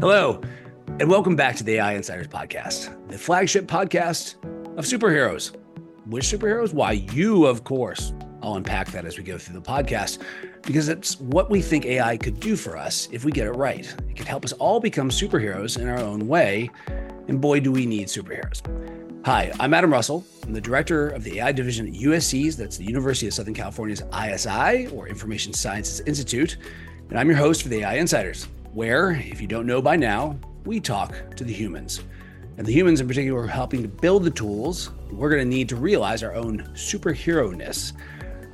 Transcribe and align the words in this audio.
Hello, 0.00 0.40
and 0.98 1.10
welcome 1.10 1.36
back 1.36 1.56
to 1.56 1.62
the 1.62 1.74
AI 1.74 1.92
Insiders 1.92 2.26
Podcast, 2.26 3.06
the 3.08 3.18
flagship 3.18 3.66
podcast 3.66 4.36
of 4.78 4.86
superheroes. 4.86 5.54
Which 6.06 6.24
superheroes? 6.24 6.72
Why, 6.72 6.92
you, 6.92 7.44
of 7.44 7.64
course. 7.64 8.14
I'll 8.42 8.54
unpack 8.54 8.90
that 8.92 9.04
as 9.04 9.18
we 9.18 9.24
go 9.24 9.36
through 9.36 9.60
the 9.60 9.60
podcast 9.60 10.22
because 10.62 10.88
it's 10.88 11.20
what 11.20 11.50
we 11.50 11.60
think 11.60 11.84
AI 11.84 12.16
could 12.16 12.40
do 12.40 12.56
for 12.56 12.78
us 12.78 13.10
if 13.12 13.26
we 13.26 13.30
get 13.30 13.46
it 13.46 13.50
right. 13.50 13.94
It 14.08 14.16
could 14.16 14.26
help 14.26 14.46
us 14.46 14.54
all 14.54 14.80
become 14.80 15.10
superheroes 15.10 15.78
in 15.78 15.86
our 15.86 15.98
own 15.98 16.26
way. 16.26 16.70
And 17.28 17.38
boy, 17.38 17.60
do 17.60 17.70
we 17.70 17.84
need 17.84 18.08
superheroes. 18.08 18.62
Hi, 19.26 19.52
I'm 19.60 19.74
Adam 19.74 19.92
Russell. 19.92 20.24
I'm 20.44 20.54
the 20.54 20.62
director 20.62 21.10
of 21.10 21.24
the 21.24 21.40
AI 21.40 21.52
division 21.52 21.86
at 21.86 21.92
USC's, 21.92 22.56
that's 22.56 22.78
the 22.78 22.86
University 22.86 23.26
of 23.26 23.34
Southern 23.34 23.52
California's 23.52 24.02
ISI, 24.18 24.86
or 24.96 25.08
Information 25.08 25.52
Sciences 25.52 26.00
Institute. 26.06 26.56
And 27.10 27.18
I'm 27.18 27.28
your 27.28 27.36
host 27.36 27.62
for 27.62 27.68
the 27.68 27.82
AI 27.82 27.96
Insiders 27.96 28.48
where, 28.72 29.12
if 29.12 29.40
you 29.40 29.46
don't 29.46 29.66
know 29.66 29.82
by 29.82 29.96
now, 29.96 30.38
we 30.64 30.80
talk 30.80 31.14
to 31.36 31.44
the 31.44 31.52
humans. 31.52 32.02
And 32.56 32.66
the 32.66 32.72
humans 32.72 33.00
in 33.00 33.08
particular 33.08 33.40
are 33.40 33.46
helping 33.46 33.82
to 33.82 33.88
build 33.88 34.24
the 34.24 34.30
tools 34.30 34.90
we're 35.12 35.30
going 35.30 35.42
to 35.42 35.48
need 35.48 35.68
to 35.70 35.76
realize 35.76 36.22
our 36.22 36.34
own 36.34 36.62
superhero 36.74 37.54
ness. 37.56 37.92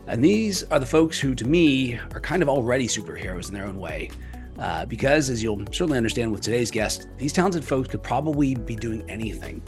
And 0.06 0.25
these 0.25 0.62
are 0.65 0.79
the 0.79 0.87
folks 0.87 1.19
who, 1.19 1.34
to 1.34 1.45
me, 1.45 1.98
are 2.15 2.20
kind 2.20 2.42
of 2.42 2.48
already 2.48 2.87
superheroes 2.87 3.48
in 3.48 3.55
their 3.55 3.66
own 3.66 3.79
way. 3.79 4.11
Uh, 4.59 4.87
because, 4.87 5.29
as 5.29 5.42
you'll 5.42 5.59
certainly 5.66 5.98
understand 5.98 6.33
with 6.33 6.41
today's 6.41 6.70
guest, 6.70 7.09
these 7.19 7.33
talented 7.33 7.64
folks 7.64 7.89
could 7.89 8.03
probably 8.03 8.55
be 8.55 8.75
doing 8.75 9.05
anything. 9.11 9.62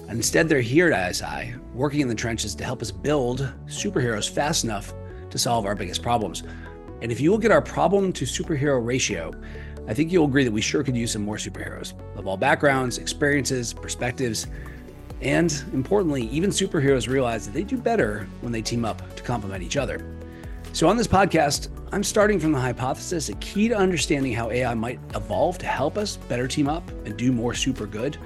And 0.00 0.18
instead, 0.18 0.48
they're 0.48 0.60
here 0.60 0.92
at 0.92 1.10
ISI, 1.10 1.54
working 1.72 2.00
in 2.00 2.08
the 2.08 2.14
trenches 2.14 2.54
to 2.56 2.64
help 2.64 2.82
us 2.82 2.90
build 2.90 3.50
superheroes 3.66 4.28
fast 4.28 4.64
enough 4.64 4.92
to 5.30 5.38
solve 5.38 5.64
our 5.64 5.74
biggest 5.74 6.02
problems. 6.02 6.42
And 7.00 7.10
if 7.10 7.20
you 7.20 7.32
look 7.32 7.44
at 7.44 7.50
our 7.50 7.62
problem 7.62 8.12
to 8.14 8.24
superhero 8.24 8.84
ratio, 8.84 9.32
I 9.86 9.94
think 9.94 10.10
you'll 10.10 10.26
agree 10.26 10.44
that 10.44 10.52
we 10.52 10.60
sure 10.60 10.82
could 10.82 10.96
use 10.96 11.12
some 11.12 11.22
more 11.22 11.36
superheroes 11.36 11.92
of 12.16 12.26
all 12.26 12.36
backgrounds, 12.36 12.98
experiences, 12.98 13.72
perspectives, 13.72 14.46
and 15.20 15.64
importantly, 15.72 16.28
even 16.28 16.50
superheroes 16.50 17.08
realize 17.08 17.46
that 17.46 17.52
they 17.52 17.64
do 17.64 17.76
better 17.76 18.28
when 18.40 18.52
they 18.52 18.62
team 18.62 18.84
up 18.84 19.14
to 19.16 19.22
complement 19.22 19.62
each 19.62 19.76
other. 19.76 20.04
So, 20.72 20.88
on 20.88 20.96
this 20.96 21.06
podcast, 21.06 21.68
I'm 21.92 22.02
starting 22.02 22.40
from 22.40 22.52
the 22.52 22.60
hypothesis 22.60 23.28
a 23.28 23.34
key 23.34 23.68
to 23.68 23.76
understanding 23.76 24.32
how 24.32 24.50
AI 24.50 24.74
might 24.74 24.98
evolve 25.14 25.58
to 25.58 25.66
help 25.66 25.96
us 25.96 26.16
better 26.16 26.48
team 26.48 26.68
up 26.68 26.88
and 27.06 27.16
do 27.16 27.30
more 27.30 27.54
super 27.54 27.86
good. 27.86 28.18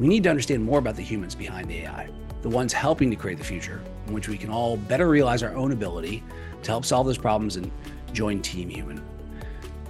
We 0.00 0.08
need 0.08 0.24
to 0.24 0.30
understand 0.30 0.64
more 0.64 0.80
about 0.80 0.96
the 0.96 1.02
humans 1.02 1.34
behind 1.34 1.68
the 1.68 1.82
AI, 1.82 2.08
the 2.42 2.48
ones 2.48 2.72
helping 2.72 3.10
to 3.10 3.16
create 3.16 3.38
the 3.38 3.44
future, 3.44 3.80
in 4.06 4.12
which 4.12 4.28
we 4.28 4.36
can 4.36 4.50
all 4.50 4.76
better 4.76 5.08
realize 5.08 5.42
our 5.42 5.54
own 5.54 5.70
ability 5.70 6.24
to 6.62 6.70
help 6.70 6.84
solve 6.84 7.06
those 7.06 7.18
problems 7.18 7.56
and 7.56 7.70
join 8.12 8.42
Team 8.42 8.68
Human. 8.68 9.00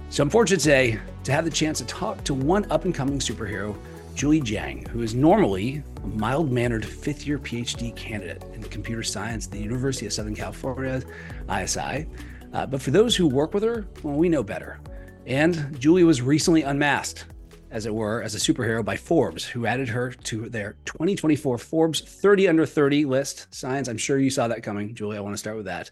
So 0.09 0.23
I'm 0.23 0.29
fortunate 0.29 0.61
today 0.61 0.99
to 1.23 1.31
have 1.31 1.43
the 1.43 1.51
chance 1.51 1.79
to 1.79 1.85
talk 1.85 2.23
to 2.23 2.33
one 2.33 2.71
up 2.71 2.85
and 2.85 2.95
coming 2.95 3.19
superhero, 3.19 3.75
Julie 4.13 4.39
Jiang, 4.39 4.87
who 4.87 5.01
is 5.01 5.13
normally 5.13 5.83
a 6.03 6.07
mild 6.07 6.51
mannered 6.51 6.85
fifth 6.85 7.27
year 7.27 7.37
PhD 7.37 7.93
candidate 7.95 8.43
in 8.53 8.63
computer 8.63 9.03
science 9.03 9.47
at 9.47 9.51
the 9.51 9.59
University 9.59 10.05
of 10.05 10.13
Southern 10.13 10.35
California, 10.35 11.03
ISI. 11.51 12.07
Uh, 12.53 12.65
but 12.65 12.81
for 12.81 12.91
those 12.91 13.15
who 13.15 13.27
work 13.27 13.53
with 13.53 13.63
her, 13.63 13.85
well, 14.03 14.13
we 14.13 14.29
know 14.29 14.41
better. 14.41 14.79
And 15.25 15.77
Julie 15.79 16.05
was 16.05 16.21
recently 16.21 16.61
unmasked, 16.61 17.25
as 17.71 17.85
it 17.85 17.93
were, 17.93 18.21
as 18.21 18.35
a 18.35 18.37
superhero 18.37 18.85
by 18.85 18.95
Forbes, 18.95 19.43
who 19.43 19.65
added 19.65 19.89
her 19.89 20.11
to 20.11 20.47
their 20.47 20.77
2024 20.85 21.57
Forbes 21.57 21.99
30 21.99 22.47
under 22.47 22.65
30 22.65 23.03
list. 23.03 23.53
Science, 23.53 23.89
I'm 23.89 23.97
sure 23.97 24.17
you 24.17 24.29
saw 24.29 24.47
that 24.47 24.63
coming, 24.63 24.95
Julie. 24.95 25.17
I 25.17 25.21
want 25.21 25.33
to 25.33 25.39
start 25.39 25.57
with 25.57 25.65
that. 25.65 25.91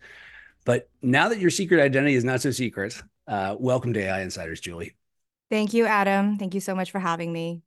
But 0.63 0.89
now 1.01 1.27
that 1.27 1.39
your 1.39 1.49
secret 1.49 1.81
identity 1.81 2.15
is 2.15 2.23
not 2.23 2.39
so 2.39 2.51
secret, 2.51 3.01
uh, 3.27 3.55
welcome 3.59 3.93
to 3.93 3.99
AI 3.99 4.21
Insiders, 4.21 4.59
Julie. 4.59 4.95
Thank 5.49 5.73
you, 5.73 5.85
Adam. 5.85 6.37
Thank 6.37 6.53
you 6.53 6.61
so 6.61 6.75
much 6.75 6.91
for 6.91 6.99
having 6.99 7.31
me. 7.31 7.61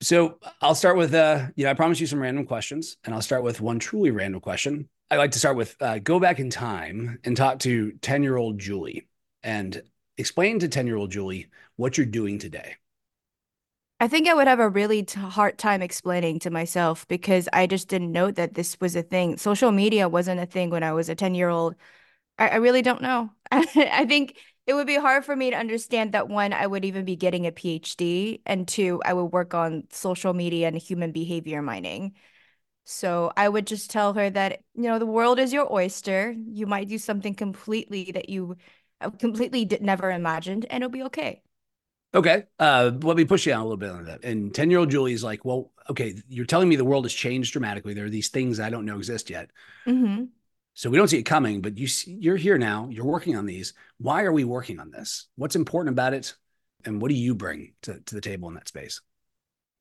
So 0.00 0.38
I'll 0.60 0.74
start 0.74 0.96
with, 0.96 1.14
uh, 1.14 1.46
you 1.56 1.64
know, 1.64 1.70
I 1.70 1.74
promise 1.74 2.00
you 2.00 2.06
some 2.06 2.20
random 2.20 2.46
questions, 2.46 2.96
and 3.04 3.14
I'll 3.14 3.22
start 3.22 3.42
with 3.42 3.60
one 3.60 3.78
truly 3.78 4.10
random 4.10 4.40
question. 4.40 4.88
I 5.10 5.16
like 5.16 5.32
to 5.32 5.38
start 5.38 5.56
with 5.56 5.74
uh, 5.80 5.98
go 5.98 6.20
back 6.20 6.38
in 6.38 6.50
time 6.50 7.18
and 7.24 7.36
talk 7.36 7.60
to 7.60 7.92
10 8.02 8.22
year 8.22 8.36
old 8.36 8.58
Julie 8.58 9.08
and 9.42 9.82
explain 10.18 10.58
to 10.60 10.68
10 10.68 10.86
year 10.86 10.96
old 10.96 11.10
Julie 11.10 11.46
what 11.76 11.96
you're 11.96 12.06
doing 12.06 12.38
today. 12.38 12.76
I 14.00 14.06
think 14.06 14.28
I 14.28 14.34
would 14.34 14.46
have 14.46 14.60
a 14.60 14.68
really 14.68 15.02
t- 15.02 15.18
hard 15.18 15.58
time 15.58 15.82
explaining 15.82 16.38
to 16.40 16.50
myself 16.50 17.08
because 17.08 17.48
I 17.52 17.66
just 17.66 17.88
didn't 17.88 18.12
know 18.12 18.30
that 18.30 18.54
this 18.54 18.78
was 18.80 18.94
a 18.94 19.02
thing. 19.02 19.36
Social 19.38 19.72
media 19.72 20.08
wasn't 20.08 20.40
a 20.40 20.46
thing 20.46 20.70
when 20.70 20.84
I 20.84 20.92
was 20.92 21.08
a 21.08 21.16
10 21.16 21.34
year 21.34 21.48
old. 21.48 21.74
I, 22.38 22.48
I 22.48 22.56
really 22.56 22.82
don't 22.82 23.02
know. 23.02 23.30
I 23.50 24.06
think 24.06 24.36
it 24.68 24.74
would 24.74 24.86
be 24.86 24.96
hard 24.96 25.24
for 25.24 25.34
me 25.34 25.48
to 25.48 25.56
understand 25.56 26.12
that 26.12 26.28
one, 26.28 26.52
I 26.52 26.66
would 26.66 26.84
even 26.84 27.06
be 27.06 27.16
getting 27.16 27.46
a 27.46 27.50
PhD, 27.50 28.42
and 28.44 28.68
two, 28.68 29.00
I 29.02 29.14
would 29.14 29.32
work 29.32 29.54
on 29.54 29.84
social 29.90 30.34
media 30.34 30.68
and 30.68 30.76
human 30.76 31.10
behavior 31.10 31.62
mining. 31.62 32.12
So 32.84 33.32
I 33.34 33.48
would 33.48 33.66
just 33.66 33.90
tell 33.90 34.12
her 34.12 34.28
that, 34.28 34.60
you 34.74 34.82
know, 34.82 34.98
the 34.98 35.06
world 35.06 35.38
is 35.38 35.54
your 35.54 35.72
oyster. 35.72 36.36
You 36.50 36.66
might 36.66 36.86
do 36.86 36.98
something 36.98 37.34
completely 37.34 38.10
that 38.12 38.28
you 38.28 38.58
uh, 39.00 39.08
completely 39.08 39.64
did, 39.64 39.80
never 39.80 40.10
imagined, 40.10 40.66
and 40.68 40.84
it'll 40.84 40.92
be 40.92 41.04
okay. 41.04 41.40
Okay. 42.12 42.44
Uh, 42.58 42.90
let 43.02 43.16
me 43.16 43.24
push 43.24 43.46
you 43.46 43.54
on 43.54 43.60
a 43.60 43.62
little 43.62 43.78
bit 43.78 43.90
on 43.90 44.04
that. 44.04 44.22
And 44.22 44.54
10 44.54 44.70
year 44.70 44.80
old 44.80 44.90
Julie 44.90 45.14
is 45.14 45.24
like, 45.24 45.46
well, 45.46 45.72
okay, 45.88 46.14
you're 46.28 46.44
telling 46.44 46.68
me 46.68 46.76
the 46.76 46.84
world 46.84 47.06
has 47.06 47.14
changed 47.14 47.52
dramatically. 47.52 47.94
There 47.94 48.04
are 48.04 48.10
these 48.10 48.28
things 48.28 48.60
I 48.60 48.68
don't 48.68 48.84
know 48.84 48.98
exist 48.98 49.30
yet. 49.30 49.50
Mm-hmm. 49.86 50.24
So 50.78 50.90
we 50.90 50.96
don't 50.96 51.08
see 51.08 51.18
it 51.18 51.24
coming, 51.24 51.60
but 51.60 51.76
you 51.76 51.88
see, 51.88 52.16
you're 52.20 52.36
here 52.36 52.56
now. 52.56 52.86
You're 52.88 53.04
working 53.04 53.34
on 53.34 53.46
these. 53.46 53.74
Why 53.98 54.22
are 54.22 54.30
we 54.30 54.44
working 54.44 54.78
on 54.78 54.92
this? 54.92 55.26
What's 55.34 55.56
important 55.56 55.92
about 55.92 56.14
it, 56.14 56.34
and 56.84 57.02
what 57.02 57.08
do 57.08 57.16
you 57.16 57.34
bring 57.34 57.72
to, 57.82 57.98
to 57.98 58.14
the 58.14 58.20
table 58.20 58.46
in 58.46 58.54
that 58.54 58.68
space? 58.68 59.00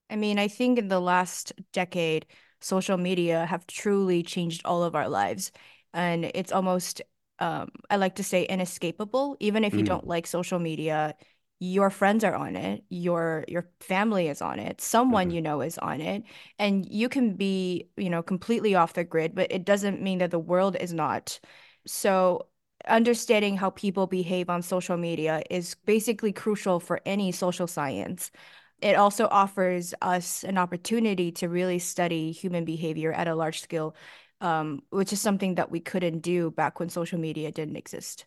I 0.10 0.16
mean, 0.16 0.40
I 0.40 0.48
think 0.48 0.80
in 0.80 0.88
the 0.88 1.00
last 1.00 1.54
decade, 1.72 2.26
social 2.62 2.98
media 2.98 3.46
have 3.46 3.68
truly 3.68 4.24
changed 4.24 4.64
all 4.66 4.82
of 4.82 4.96
our 4.96 5.08
lives, 5.08 5.52
and 5.94 6.32
it's 6.34 6.52
almost 6.52 7.04
um, 7.38 7.70
I 7.92 7.98
like 7.98 8.16
to 8.16 8.24
say 8.24 8.46
inescapable. 8.46 9.38
Even 9.40 9.64
if 9.64 9.76
you 9.76 9.84
mm. 9.84 9.86
don't 9.86 10.08
like 10.08 10.26
social 10.26 10.58
media, 10.58 11.14
your 11.60 11.90
friends 11.90 12.24
are 12.24 12.36
on 12.36 12.56
it 12.56 12.84
your 12.90 13.44
your 13.48 13.68
family 13.80 14.28
is 14.28 14.42
on 14.42 14.60
it 14.60 14.80
someone 14.80 15.28
mm-hmm. 15.28 15.36
you 15.36 15.42
know 15.42 15.62
is 15.62 15.78
on 15.80 16.02
it 16.02 16.24
and 16.60 16.88
you 16.88 17.10
can 17.10 17.36
be 17.36 17.90
you 17.98 18.10
know 18.10 18.22
completely 18.22 18.76
off 18.76 18.94
the 18.94 19.04
grid 19.04 19.34
but 19.34 19.52
it 19.52 19.66
doesn't 19.66 20.02
mean 20.02 20.20
that 20.20 20.32
the 20.32 20.40
world 20.40 20.76
is 20.80 20.94
not 20.94 21.40
so 21.86 22.48
understanding 22.88 23.58
how 23.58 23.72
people 23.72 24.06
behave 24.06 24.50
on 24.50 24.62
social 24.62 24.98
media 24.98 25.42
is 25.50 25.76
basically 25.86 26.32
crucial 26.32 26.80
for 26.80 27.02
any 27.06 27.32
social 27.32 27.68
science 27.68 28.32
it 28.80 28.96
also 28.96 29.28
offers 29.32 29.96
us 30.04 30.44
an 30.44 30.60
opportunity 30.60 31.32
to 31.32 31.50
really 31.50 31.80
study 31.80 32.32
human 32.32 32.66
behavior 32.66 33.12
at 33.12 33.28
a 33.28 33.36
large 33.36 33.62
scale 33.62 33.96
um, 34.42 34.84
which 34.92 35.12
is 35.12 35.20
something 35.20 35.56
that 35.56 35.72
we 35.72 35.80
couldn't 35.80 36.20
do 36.20 36.52
back 36.52 36.80
when 36.80 36.88
social 36.88 37.20
media 37.20 37.52
didn't 37.52 37.76
exist 37.76 38.26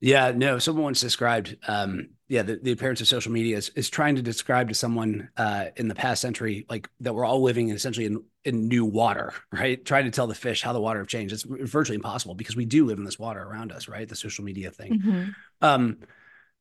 yeah, 0.00 0.30
no. 0.30 0.58
Someone 0.58 0.84
once 0.84 1.00
described, 1.00 1.56
um, 1.66 2.10
yeah, 2.28 2.42
the, 2.42 2.56
the 2.62 2.72
appearance 2.72 3.00
of 3.00 3.08
social 3.08 3.32
media 3.32 3.56
is, 3.56 3.70
is 3.70 3.88
trying 3.88 4.16
to 4.16 4.22
describe 4.22 4.68
to 4.68 4.74
someone 4.74 5.30
uh, 5.38 5.66
in 5.76 5.88
the 5.88 5.94
past 5.94 6.20
century, 6.20 6.66
like 6.68 6.88
that 7.00 7.14
we're 7.14 7.24
all 7.24 7.40
living 7.40 7.70
essentially 7.70 8.04
in, 8.04 8.22
in 8.44 8.68
new 8.68 8.84
water, 8.84 9.32
right? 9.52 9.82
Trying 9.82 10.04
to 10.04 10.10
tell 10.10 10.26
the 10.26 10.34
fish 10.34 10.62
how 10.62 10.74
the 10.74 10.80
water 10.80 10.98
have 10.98 11.08
changed. 11.08 11.32
It's 11.32 11.44
virtually 11.44 11.96
impossible 11.96 12.34
because 12.34 12.56
we 12.56 12.66
do 12.66 12.84
live 12.84 12.98
in 12.98 13.04
this 13.04 13.18
water 13.18 13.42
around 13.42 13.72
us, 13.72 13.88
right? 13.88 14.06
The 14.06 14.14
social 14.14 14.44
media 14.44 14.70
thing. 14.70 14.98
Mm-hmm. 14.98 15.28
Um, 15.62 15.98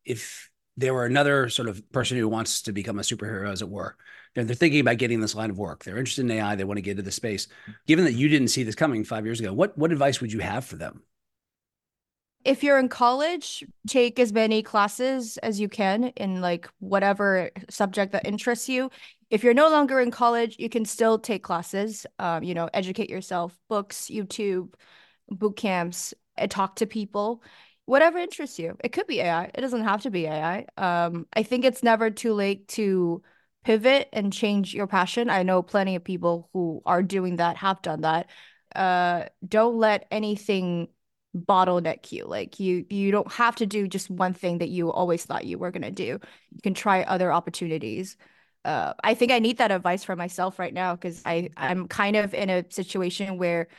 if 0.05 0.49
there 0.77 0.93
were 0.93 1.05
another 1.05 1.49
sort 1.49 1.67
of 1.67 1.91
person 1.91 2.17
who 2.17 2.29
wants 2.29 2.61
to 2.63 2.71
become 2.71 2.97
a 2.97 3.01
superhero, 3.01 3.51
as 3.51 3.61
it 3.61 3.69
were, 3.69 3.97
they're, 4.35 4.45
they're 4.45 4.55
thinking 4.55 4.79
about 4.79 4.99
getting 4.99 5.19
this 5.19 5.35
line 5.35 5.49
of 5.49 5.57
work. 5.57 5.83
They're 5.83 5.97
interested 5.97 6.23
in 6.23 6.31
AI. 6.31 6.55
They 6.55 6.63
want 6.63 6.77
to 6.77 6.81
get 6.81 6.91
into 6.91 7.03
the 7.03 7.11
space. 7.11 7.47
Given 7.87 8.05
that 8.05 8.13
you 8.13 8.29
didn't 8.29 8.49
see 8.49 8.63
this 8.63 8.75
coming 8.75 9.03
five 9.03 9.25
years 9.25 9.41
ago, 9.41 9.51
what 9.51 9.77
what 9.77 9.91
advice 9.91 10.21
would 10.21 10.31
you 10.31 10.39
have 10.39 10.63
for 10.63 10.77
them? 10.77 11.01
If 12.47 12.63
you're 12.63 12.79
in 12.79 12.87
college, 12.87 13.61
take 13.89 14.17
as 14.19 14.31
many 14.31 14.63
classes 14.63 15.37
as 15.39 15.59
you 15.59 15.67
can 15.67 16.05
in 16.15 16.39
like 16.39 16.69
whatever 16.79 17.51
subject 17.69 18.13
that 18.13 18.25
interests 18.25 18.69
you. 18.69 18.89
If 19.29 19.43
you're 19.43 19.53
no 19.53 19.69
longer 19.69 19.99
in 19.99 20.11
college, 20.11 20.55
you 20.57 20.69
can 20.69 20.85
still 20.85 21.19
take 21.19 21.43
classes. 21.43 22.05
Um, 22.19 22.43
you 22.43 22.53
know, 22.53 22.69
educate 22.73 23.09
yourself, 23.09 23.53
books, 23.67 24.09
YouTube, 24.09 24.73
boot 25.29 25.57
camps, 25.57 26.13
talk 26.49 26.77
to 26.77 26.85
people, 26.85 27.43
whatever 27.85 28.17
interests 28.17 28.57
you. 28.57 28.77
It 28.81 28.93
could 28.93 29.07
be 29.07 29.19
AI. 29.19 29.51
It 29.53 29.59
doesn't 29.59 29.83
have 29.83 30.03
to 30.03 30.09
be 30.09 30.25
AI. 30.25 30.67
Um, 30.77 31.27
I 31.33 31.43
think 31.43 31.65
it's 31.65 31.83
never 31.83 32.09
too 32.09 32.31
late 32.31 32.69
to 32.69 33.23
pivot 33.65 34.07
and 34.13 34.31
change 34.31 34.73
your 34.73 34.87
passion. 34.87 35.29
I 35.29 35.43
know 35.43 35.61
plenty 35.61 35.97
of 35.97 36.03
people 36.05 36.49
who 36.53 36.81
are 36.85 37.03
doing 37.03 37.35
that, 37.37 37.57
have 37.57 37.81
done 37.81 38.01
that. 38.01 38.29
Uh, 38.73 39.25
don't 39.45 39.75
let 39.75 40.07
anything 40.11 40.87
bottleneck 41.37 42.11
you. 42.11 42.25
Like 42.25 42.59
you 42.59 42.85
you 42.89 43.11
don't 43.11 43.31
have 43.31 43.55
to 43.57 43.65
do 43.65 43.87
just 43.87 44.09
one 44.09 44.33
thing 44.33 44.59
that 44.59 44.69
you 44.69 44.91
always 44.91 45.25
thought 45.25 45.45
you 45.45 45.57
were 45.57 45.71
going 45.71 45.83
to 45.83 45.91
do. 45.91 46.19
You 46.51 46.61
can 46.63 46.73
try 46.73 47.03
other 47.03 47.31
opportunities. 47.31 48.17
Uh, 48.65 48.93
i 49.01 49.13
think 49.13 49.31
i 49.31 49.39
need 49.39 49.59
that 49.59 49.71
advice 49.71 50.03
for 50.03 50.15
myself 50.15 50.59
right 50.59 50.73
now 50.73 50.93
because 50.93 51.21
i 51.25 51.49
i'm 51.55 51.87
kind 51.87 52.17
of 52.17 52.33
in 52.33 52.49
a 52.49 52.65
situation 52.69 53.37
where 53.37 53.69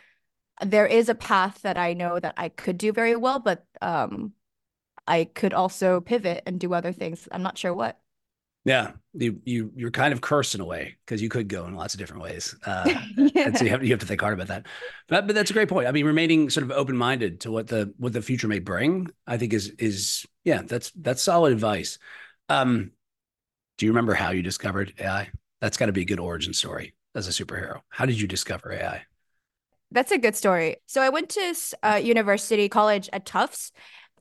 there 0.64 0.86
is 0.86 1.10
a 1.10 1.14
path 1.14 1.60
that 1.62 1.76
i 1.76 1.92
know 1.92 2.18
that 2.18 2.34
i 2.38 2.48
could 2.48 2.78
do 2.78 2.92
very 2.92 3.14
well 3.16 3.38
but 3.38 3.66
um 3.82 4.32
i 5.06 5.24
could 5.24 5.52
also 5.52 6.00
pivot 6.00 6.42
and 6.46 6.60
do 6.60 6.72
other 6.74 6.92
things. 6.92 7.28
I'm 7.32 7.42
not 7.42 7.58
sure 7.58 7.74
what 7.74 8.00
Yeah, 8.64 8.92
you 9.14 9.40
you 9.44 9.72
you're 9.76 9.90
kind 9.90 10.12
of 10.12 10.20
cursed 10.20 10.54
in 10.54 10.60
a 10.60 10.64
way 10.64 10.96
because 11.04 11.22
you 11.22 11.28
could 11.28 11.48
go 11.48 11.64
in 11.66 11.74
lots 11.74 11.94
of 11.94 12.00
different 12.00 12.22
ways, 12.22 12.54
uh, 12.66 12.84
yeah. 13.16 13.46
and 13.46 13.56
so 13.56 13.64
you 13.64 13.70
have 13.70 13.82
you 13.82 13.90
have 13.90 14.00
to 14.00 14.06
think 14.06 14.20
hard 14.20 14.34
about 14.34 14.48
that. 14.48 14.66
But 15.08 15.26
but 15.26 15.34
that's 15.34 15.50
a 15.50 15.54
great 15.54 15.68
point. 15.68 15.88
I 15.88 15.92
mean, 15.92 16.04
remaining 16.04 16.50
sort 16.50 16.64
of 16.64 16.72
open 16.72 16.96
minded 16.96 17.40
to 17.40 17.50
what 17.50 17.68
the 17.68 17.94
what 17.96 18.12
the 18.12 18.20
future 18.20 18.48
may 18.48 18.58
bring, 18.58 19.08
I 19.26 19.38
think 19.38 19.54
is 19.54 19.68
is 19.78 20.26
yeah, 20.44 20.62
that's 20.62 20.90
that's 20.96 21.22
solid 21.22 21.52
advice. 21.52 21.98
Um, 22.48 22.92
do 23.78 23.86
you 23.86 23.92
remember 23.92 24.14
how 24.14 24.30
you 24.32 24.42
discovered 24.42 24.92
AI? 24.98 25.30
That's 25.60 25.76
got 25.76 25.86
to 25.86 25.92
be 25.92 26.02
a 26.02 26.06
good 26.06 26.20
origin 26.20 26.52
story 26.52 26.94
as 27.14 27.28
a 27.28 27.30
superhero. 27.30 27.80
How 27.88 28.06
did 28.06 28.20
you 28.20 28.26
discover 28.26 28.72
AI? 28.72 29.02
That's 29.90 30.12
a 30.12 30.18
good 30.18 30.36
story. 30.36 30.76
So 30.86 31.00
I 31.00 31.08
went 31.08 31.30
to 31.30 31.54
uh, 31.82 32.00
university 32.02 32.68
college 32.68 33.08
at 33.12 33.24
Tufts, 33.24 33.72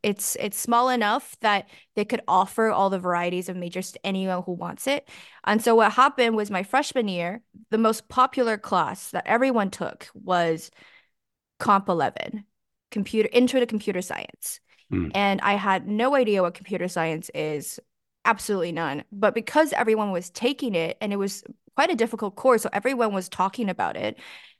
it's 0.04 0.36
it's 0.40 0.60
small 0.60 0.90
enough 0.90 1.38
that 1.42 1.70
they 1.96 2.06
could 2.06 2.22
offer 2.28 2.70
all 2.70 2.90
the 2.90 3.00
varieties 3.00 3.50
of 3.50 3.56
majors 3.56 3.92
to 3.92 4.06
anyone 4.06 4.44
who 4.44 4.54
wants 4.54 4.88
it. 4.88 5.08
And 5.44 5.62
so 5.64 5.76
what 5.76 5.94
happened 5.94 6.36
was 6.36 6.52
my 6.52 6.64
freshman 6.64 7.08
year, 7.08 7.42
the 7.70 7.78
most 7.78 8.08
popular 8.08 8.58
class 8.58 9.12
that 9.12 9.28
everyone 9.28 9.70
took 9.70 10.08
was 10.14 10.72
Comp 11.60 11.90
11, 11.90 12.46
computer 12.92 13.30
intro 13.32 13.60
to 13.60 13.66
computer 13.66 14.02
science. 14.02 14.60
Mm. 14.92 15.12
And 15.16 15.42
I 15.42 15.54
had 15.54 15.88
no 15.88 16.16
idea 16.16 16.42
what 16.42 16.54
computer 16.54 16.88
science 16.88 17.30
is, 17.34 17.80
absolutely 18.26 18.72
none. 18.72 19.04
But 19.12 19.34
because 19.34 19.74
everyone 19.74 20.12
was 20.12 20.30
taking 20.30 20.76
it 20.76 20.98
and 21.02 21.12
it 21.12 21.18
was 21.18 21.44
quite 21.76 21.90
a 21.92 21.96
difficult 21.96 22.36
course, 22.36 22.64
so 22.64 22.70
everyone 22.74 23.14
was 23.14 23.30
talking 23.30 23.70
about 23.70 23.98
it. 23.98 24.18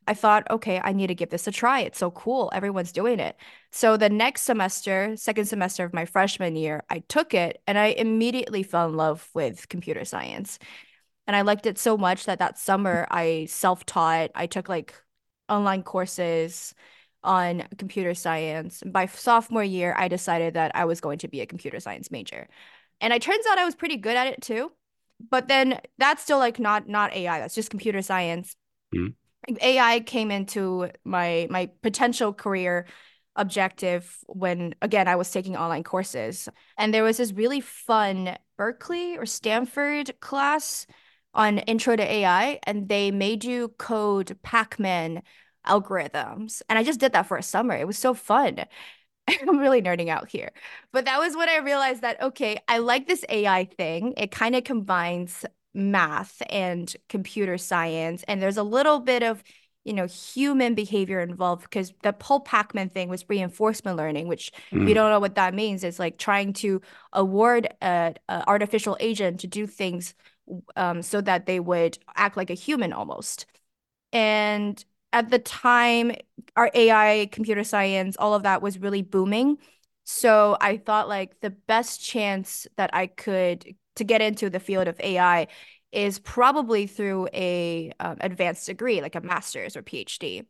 I 0.08 0.14
thought, 0.14 0.50
okay, 0.50 0.80
I 0.84 0.94
need 0.94 1.08
to 1.08 1.16
give 1.16 1.30
this 1.30 1.48
a 1.48 1.52
try. 1.52 1.82
It's 1.82 2.00
so 2.00 2.12
cool. 2.12 2.50
Everyone's 2.54 2.94
doing 2.94 3.20
it. 3.20 3.36
So 3.72 3.98
the 3.98 4.10
next 4.10 4.44
semester, 4.44 5.16
second 5.18 5.46
semester 5.46 5.84
of 5.84 5.94
my 5.94 6.06
freshman 6.06 6.56
year, 6.56 6.84
I 6.90 7.00
took 7.10 7.34
it 7.34 7.62
and 7.68 7.78
I 7.78 7.88
immediately 7.88 8.64
fell 8.64 8.88
in 8.88 8.96
love 8.96 9.30
with 9.34 9.68
computer 9.68 10.06
science. 10.06 10.60
And 11.28 11.36
I 11.36 11.42
liked 11.42 11.66
it 11.66 11.78
so 11.78 11.98
much 11.98 12.26
that 12.26 12.40
that 12.40 12.58
summer 12.58 13.06
I 13.12 13.48
self 13.50 13.86
taught. 13.86 14.32
I 14.34 14.48
took 14.48 14.70
like 14.70 14.96
online 15.50 15.84
courses 15.84 16.74
on 17.22 17.68
computer 17.78 18.14
science. 18.14 18.82
By 18.86 19.08
sophomore 19.08 19.64
year, 19.64 19.94
I 19.98 20.08
decided 20.08 20.54
that 20.54 20.72
I 20.74 20.86
was 20.86 21.02
going 21.02 21.20
to 21.20 21.28
be 21.28 21.42
a 21.42 21.46
computer 21.46 21.82
science 21.82 22.10
major. 22.12 22.48
And 23.02 23.12
it 23.12 23.22
turns 23.22 23.46
out 23.52 23.58
I 23.58 23.66
was 23.66 23.76
pretty 23.76 23.98
good 23.98 24.16
at 24.16 24.28
it 24.28 24.42
too. 24.42 24.72
But 25.30 25.50
then 25.50 25.82
that's 25.98 26.24
still 26.24 26.38
like 26.38 26.60
not 26.60 26.88
not 26.88 27.14
AI, 27.14 27.40
that's 27.40 27.56
just 27.56 27.70
computer 27.70 28.02
science. 28.02 28.56
Mm-hmm 28.96 29.10
AI 29.62 30.00
came 30.02 30.32
into 30.32 30.90
my 31.06 31.48
my 31.50 31.70
potential 31.82 32.34
career 32.34 32.88
objective 33.36 34.18
when 34.28 34.74
again 34.82 35.08
I 35.08 35.16
was 35.16 35.32
taking 35.32 35.56
online 35.56 35.84
courses. 35.84 36.50
And 36.78 36.94
there 36.94 37.04
was 37.04 37.18
this 37.18 37.32
really 37.32 37.62
fun 37.62 38.36
Berkeley 38.58 39.18
or 39.18 39.26
Stanford 39.26 40.20
class 40.20 40.88
on 41.34 41.60
intro 41.60 41.96
to 41.96 42.04
AI 42.04 42.60
and 42.64 42.90
they 42.90 43.12
made 43.12 43.44
you 43.44 43.70
code 43.78 44.38
Pacman 44.44 45.22
algorithms. 45.66 46.62
And 46.70 46.80
I 46.80 46.84
just 46.84 47.00
did 47.00 47.14
that 47.14 47.28
for 47.28 47.38
a 47.38 47.44
summer. 47.44 47.76
It 47.76 47.88
was 47.88 47.98
so 47.98 48.14
fun. 48.14 48.66
I'm 49.28 49.60
really 49.60 49.82
nerding 49.82 50.10
out 50.10 50.30
here. 50.30 50.52
But 50.94 51.06
that 51.06 51.20
was 51.20 51.36
when 51.36 51.50
I 51.50 51.58
realized 51.58 52.02
that 52.02 52.22
okay 52.22 52.58
I 52.68 52.80
like 52.80 53.08
this 53.08 53.26
AI 53.30 53.66
thing. 53.66 54.14
It 54.18 54.32
kind 54.32 54.56
of 54.56 54.64
combines 54.64 55.46
math 55.78 56.42
and 56.50 56.96
computer 57.08 57.56
science 57.58 58.24
and 58.28 58.42
there's 58.42 58.58
a 58.58 58.64
little 58.64 59.00
bit 59.00 59.22
of 59.22 59.44
you 59.86 59.94
know 59.94 60.08
human 60.08 60.74
behavior 60.74 61.22
involved 61.22 61.62
because 61.62 61.94
the 62.02 62.12
Paul 62.12 62.44
Pacman 62.44 62.92
thing 62.92 63.10
was 63.10 63.24
reinforcement 63.30 63.96
learning 63.96 64.28
which 64.28 64.52
mm. 64.72 64.88
you 64.88 64.94
don't 64.94 65.12
know 65.12 65.20
what 65.20 65.36
that 65.36 65.54
means. 65.54 65.84
It's 65.84 66.00
like 66.00 66.18
trying 66.18 66.54
to 66.54 66.82
award 67.14 67.70
a, 67.82 68.16
a 68.28 68.44
artificial 68.48 68.98
agent 69.00 69.40
to 69.42 69.48
do 69.48 69.68
things 69.68 70.16
um, 70.76 71.04
so 71.04 71.22
that 71.22 71.46
they 71.46 71.60
would 71.60 71.98
act 72.16 72.36
like 72.36 72.50
a 72.50 72.56
human 72.56 72.92
almost. 72.92 73.46
And 74.12 74.84
at 75.14 75.30
the 75.30 75.40
time 75.40 76.12
our 76.58 76.70
ai 76.74 77.30
computer 77.32 77.64
science 77.64 78.18
all 78.20 78.34
of 78.34 78.44
that 78.44 78.62
was 78.62 78.80
really 78.80 79.04
booming. 79.04 79.58
So 80.04 80.58
i 80.60 80.78
thought 80.78 81.08
like 81.08 81.40
the 81.40 81.52
best 81.52 82.04
chance 82.04 82.68
that 82.78 82.90
i 82.94 83.08
could 83.08 83.76
to 83.98 84.04
get 84.04 84.22
into 84.22 84.50
the 84.50 84.60
field 84.60 84.88
of 84.88 85.00
AI 85.00 85.48
is 85.92 86.20
probably 86.20 86.88
through 86.88 87.28
a 87.34 87.92
um, 88.00 88.18
advanced 88.22 88.66
degree, 88.66 89.02
like 89.02 89.16
a 89.16 89.22
master's 89.22 89.76
or 89.76 89.84
PhD. 89.84 90.46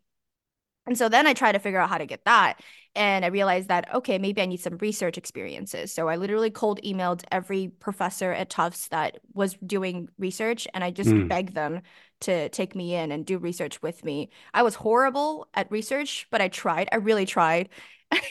And 0.86 0.98
so 0.98 1.10
then 1.10 1.28
I 1.28 1.34
try 1.34 1.52
to 1.52 1.60
figure 1.60 1.80
out 1.80 1.90
how 1.90 1.98
to 1.98 2.06
get 2.06 2.24
that. 2.26 2.62
And 2.96 3.26
I 3.26 3.28
realized 3.28 3.68
that, 3.68 3.94
okay, 3.94 4.18
maybe 4.18 4.42
I 4.42 4.46
need 4.46 4.62
some 4.62 4.78
research 4.78 5.18
experiences. 5.18 5.92
So 5.94 6.08
I 6.08 6.16
literally 6.16 6.50
cold 6.50 6.80
emailed 6.84 7.24
every 7.30 7.68
professor 7.68 8.32
at 8.32 8.50
Tufts 8.50 8.88
that 8.88 9.20
was 9.34 9.56
doing 9.66 10.08
research 10.18 10.68
and 10.74 10.84
I 10.84 10.92
just 10.92 11.10
mm. 11.10 11.28
begged 11.28 11.54
them 11.54 11.82
to 12.22 12.50
take 12.50 12.74
me 12.74 12.96
in 12.96 13.12
and 13.12 13.26
do 13.26 13.38
research 13.38 13.82
with 13.82 14.04
me. 14.04 14.30
I 14.54 14.64
was 14.64 14.76
horrible 14.76 15.48
at 15.54 15.70
research, 15.70 16.26
but 16.32 16.42
I 16.42 16.48
tried. 16.48 16.90
I 16.92 16.96
really 16.96 17.26
tried. 17.26 17.70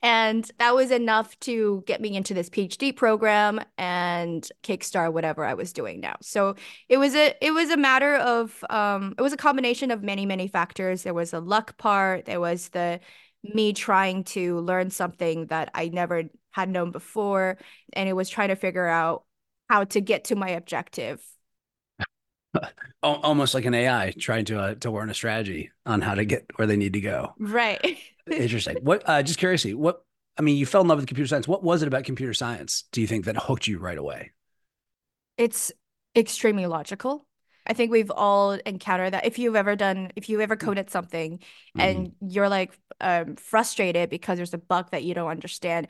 And 0.00 0.48
that 0.58 0.76
was 0.76 0.92
enough 0.92 1.38
to 1.40 1.82
get 1.86 2.00
me 2.00 2.16
into 2.16 2.32
this 2.32 2.48
PhD 2.48 2.94
program 2.94 3.60
and 3.76 4.48
kickstart 4.62 5.12
whatever 5.12 5.44
I 5.44 5.54
was 5.54 5.72
doing 5.72 6.00
now. 6.00 6.16
So 6.22 6.54
it 6.88 6.98
was 6.98 7.16
a 7.16 7.34
it 7.44 7.50
was 7.50 7.70
a 7.70 7.76
matter 7.76 8.14
of 8.14 8.64
um, 8.70 9.14
it 9.18 9.22
was 9.22 9.32
a 9.32 9.36
combination 9.36 9.90
of 9.90 10.02
many 10.02 10.24
many 10.24 10.46
factors. 10.46 11.02
There 11.02 11.14
was 11.14 11.32
a 11.32 11.40
luck 11.40 11.76
part. 11.78 12.26
There 12.26 12.40
was 12.40 12.68
the 12.68 13.00
me 13.42 13.72
trying 13.72 14.24
to 14.24 14.60
learn 14.60 14.90
something 14.90 15.46
that 15.46 15.70
I 15.74 15.88
never 15.88 16.24
had 16.50 16.68
known 16.68 16.92
before, 16.92 17.58
and 17.92 18.08
it 18.08 18.14
was 18.14 18.28
trying 18.28 18.48
to 18.48 18.56
figure 18.56 18.86
out 18.86 19.24
how 19.68 19.84
to 19.84 20.00
get 20.00 20.24
to 20.24 20.36
my 20.36 20.50
objective. 20.50 21.20
Almost 23.02 23.54
like 23.54 23.64
an 23.64 23.74
AI 23.74 24.12
trying 24.18 24.44
to 24.46 24.60
uh, 24.60 24.74
to 24.76 24.90
learn 24.90 25.10
a 25.10 25.14
strategy 25.14 25.70
on 25.84 26.00
how 26.00 26.14
to 26.14 26.24
get 26.24 26.46
where 26.56 26.66
they 26.66 26.76
need 26.76 26.92
to 26.92 27.00
go. 27.00 27.34
Right. 27.38 27.98
Interesting. 28.30 28.78
What? 28.82 29.02
Uh, 29.06 29.22
just 29.22 29.38
curious. 29.38 29.64
What? 29.64 30.02
I 30.36 30.42
mean, 30.42 30.56
you 30.56 30.66
fell 30.66 30.82
in 30.82 30.88
love 30.88 30.98
with 30.98 31.06
computer 31.06 31.28
science. 31.28 31.48
What 31.48 31.64
was 31.64 31.82
it 31.82 31.88
about 31.88 32.04
computer 32.04 32.34
science? 32.34 32.84
Do 32.92 33.00
you 33.00 33.06
think 33.06 33.24
that 33.24 33.36
hooked 33.36 33.66
you 33.66 33.78
right 33.78 33.98
away? 33.98 34.30
It's 35.36 35.72
extremely 36.14 36.66
logical. 36.66 37.26
I 37.66 37.74
think 37.74 37.90
we've 37.90 38.10
all 38.10 38.52
encountered 38.52 39.12
that. 39.12 39.26
If 39.26 39.38
you've 39.38 39.56
ever 39.56 39.76
done, 39.76 40.10
if 40.16 40.28
you 40.28 40.40
ever 40.40 40.56
coded 40.56 40.90
something 40.90 41.38
mm-hmm. 41.38 41.80
and 41.80 42.12
you're 42.20 42.48
like 42.48 42.78
um, 43.00 43.36
frustrated 43.36 44.10
because 44.10 44.38
there's 44.38 44.54
a 44.54 44.58
bug 44.58 44.90
that 44.92 45.04
you 45.04 45.12
don't 45.12 45.28
understand, 45.30 45.88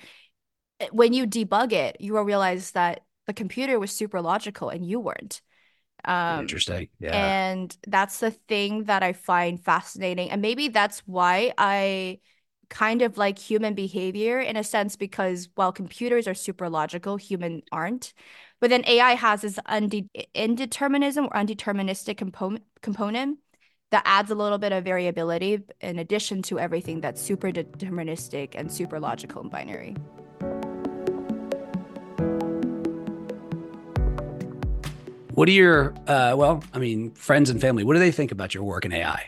when 0.90 1.12
you 1.12 1.26
debug 1.26 1.73
it, 1.73 1.96
you 2.00 2.14
will 2.14 2.23
realize 2.23 2.73
that 2.73 3.05
the 3.26 3.32
computer 3.32 3.79
was 3.79 3.93
super 3.93 4.20
logical 4.20 4.71
and 4.71 4.85
you 4.85 4.99
weren't. 4.99 5.40
Um, 6.05 6.40
Interesting. 6.40 6.88
Yeah. 7.00 7.33
And 7.50 7.76
that's 7.87 8.21
the 8.21 8.31
thing 8.31 8.85
that 8.85 9.02
I 9.02 9.12
find 9.12 9.62
fascinating. 9.62 10.31
And 10.31 10.43
maybe 10.43 10.69
that's 10.69 11.00
why 11.07 11.52
I 11.59 12.21
kind 12.69 13.02
of 13.02 13.17
like 13.17 13.38
human 13.38 13.75
behavior 13.75 14.40
in 14.40 14.57
a 14.57 14.64
sense, 14.64 14.97
because 14.97 15.49
while 15.55 15.73
computers 15.73 16.28
are 16.28 16.35
super 16.35 16.69
logical, 16.69 17.17
human 17.17 17.62
aren't. 17.73 18.12
But 18.61 18.71
then 18.71 18.85
AI 18.87 19.14
has 19.14 19.43
this 19.43 19.59
unde- 19.67 20.11
indeterminism 20.35 21.25
or 21.25 21.31
undeterministic 21.31 22.17
component 22.17 22.64
component 22.83 23.38
that 23.90 24.02
adds 24.05 24.31
a 24.31 24.35
little 24.35 24.59
bit 24.59 24.73
of 24.73 24.85
variability 24.85 25.61
in 25.81 25.99
addition 25.99 26.43
to 26.43 26.59
everything 26.59 27.00
that's 27.00 27.23
super 27.23 27.50
deterministic 27.50 28.55
and 28.55 28.71
super 28.71 29.00
logical 29.00 29.40
and 29.40 29.50
binary. 29.50 29.97
What 35.38 35.47
do 35.47 35.52
your, 35.52 35.95
uh, 36.09 36.35
well, 36.37 36.64
I 36.75 36.80
mean, 36.80 37.12
friends 37.12 37.49
and 37.49 37.61
family, 37.61 37.85
what 37.85 37.92
do 37.92 38.00
they 38.00 38.11
think 38.11 38.33
about 38.33 38.54
your 38.54 38.64
work 38.64 38.85
in 38.85 38.92
AI? 38.92 39.25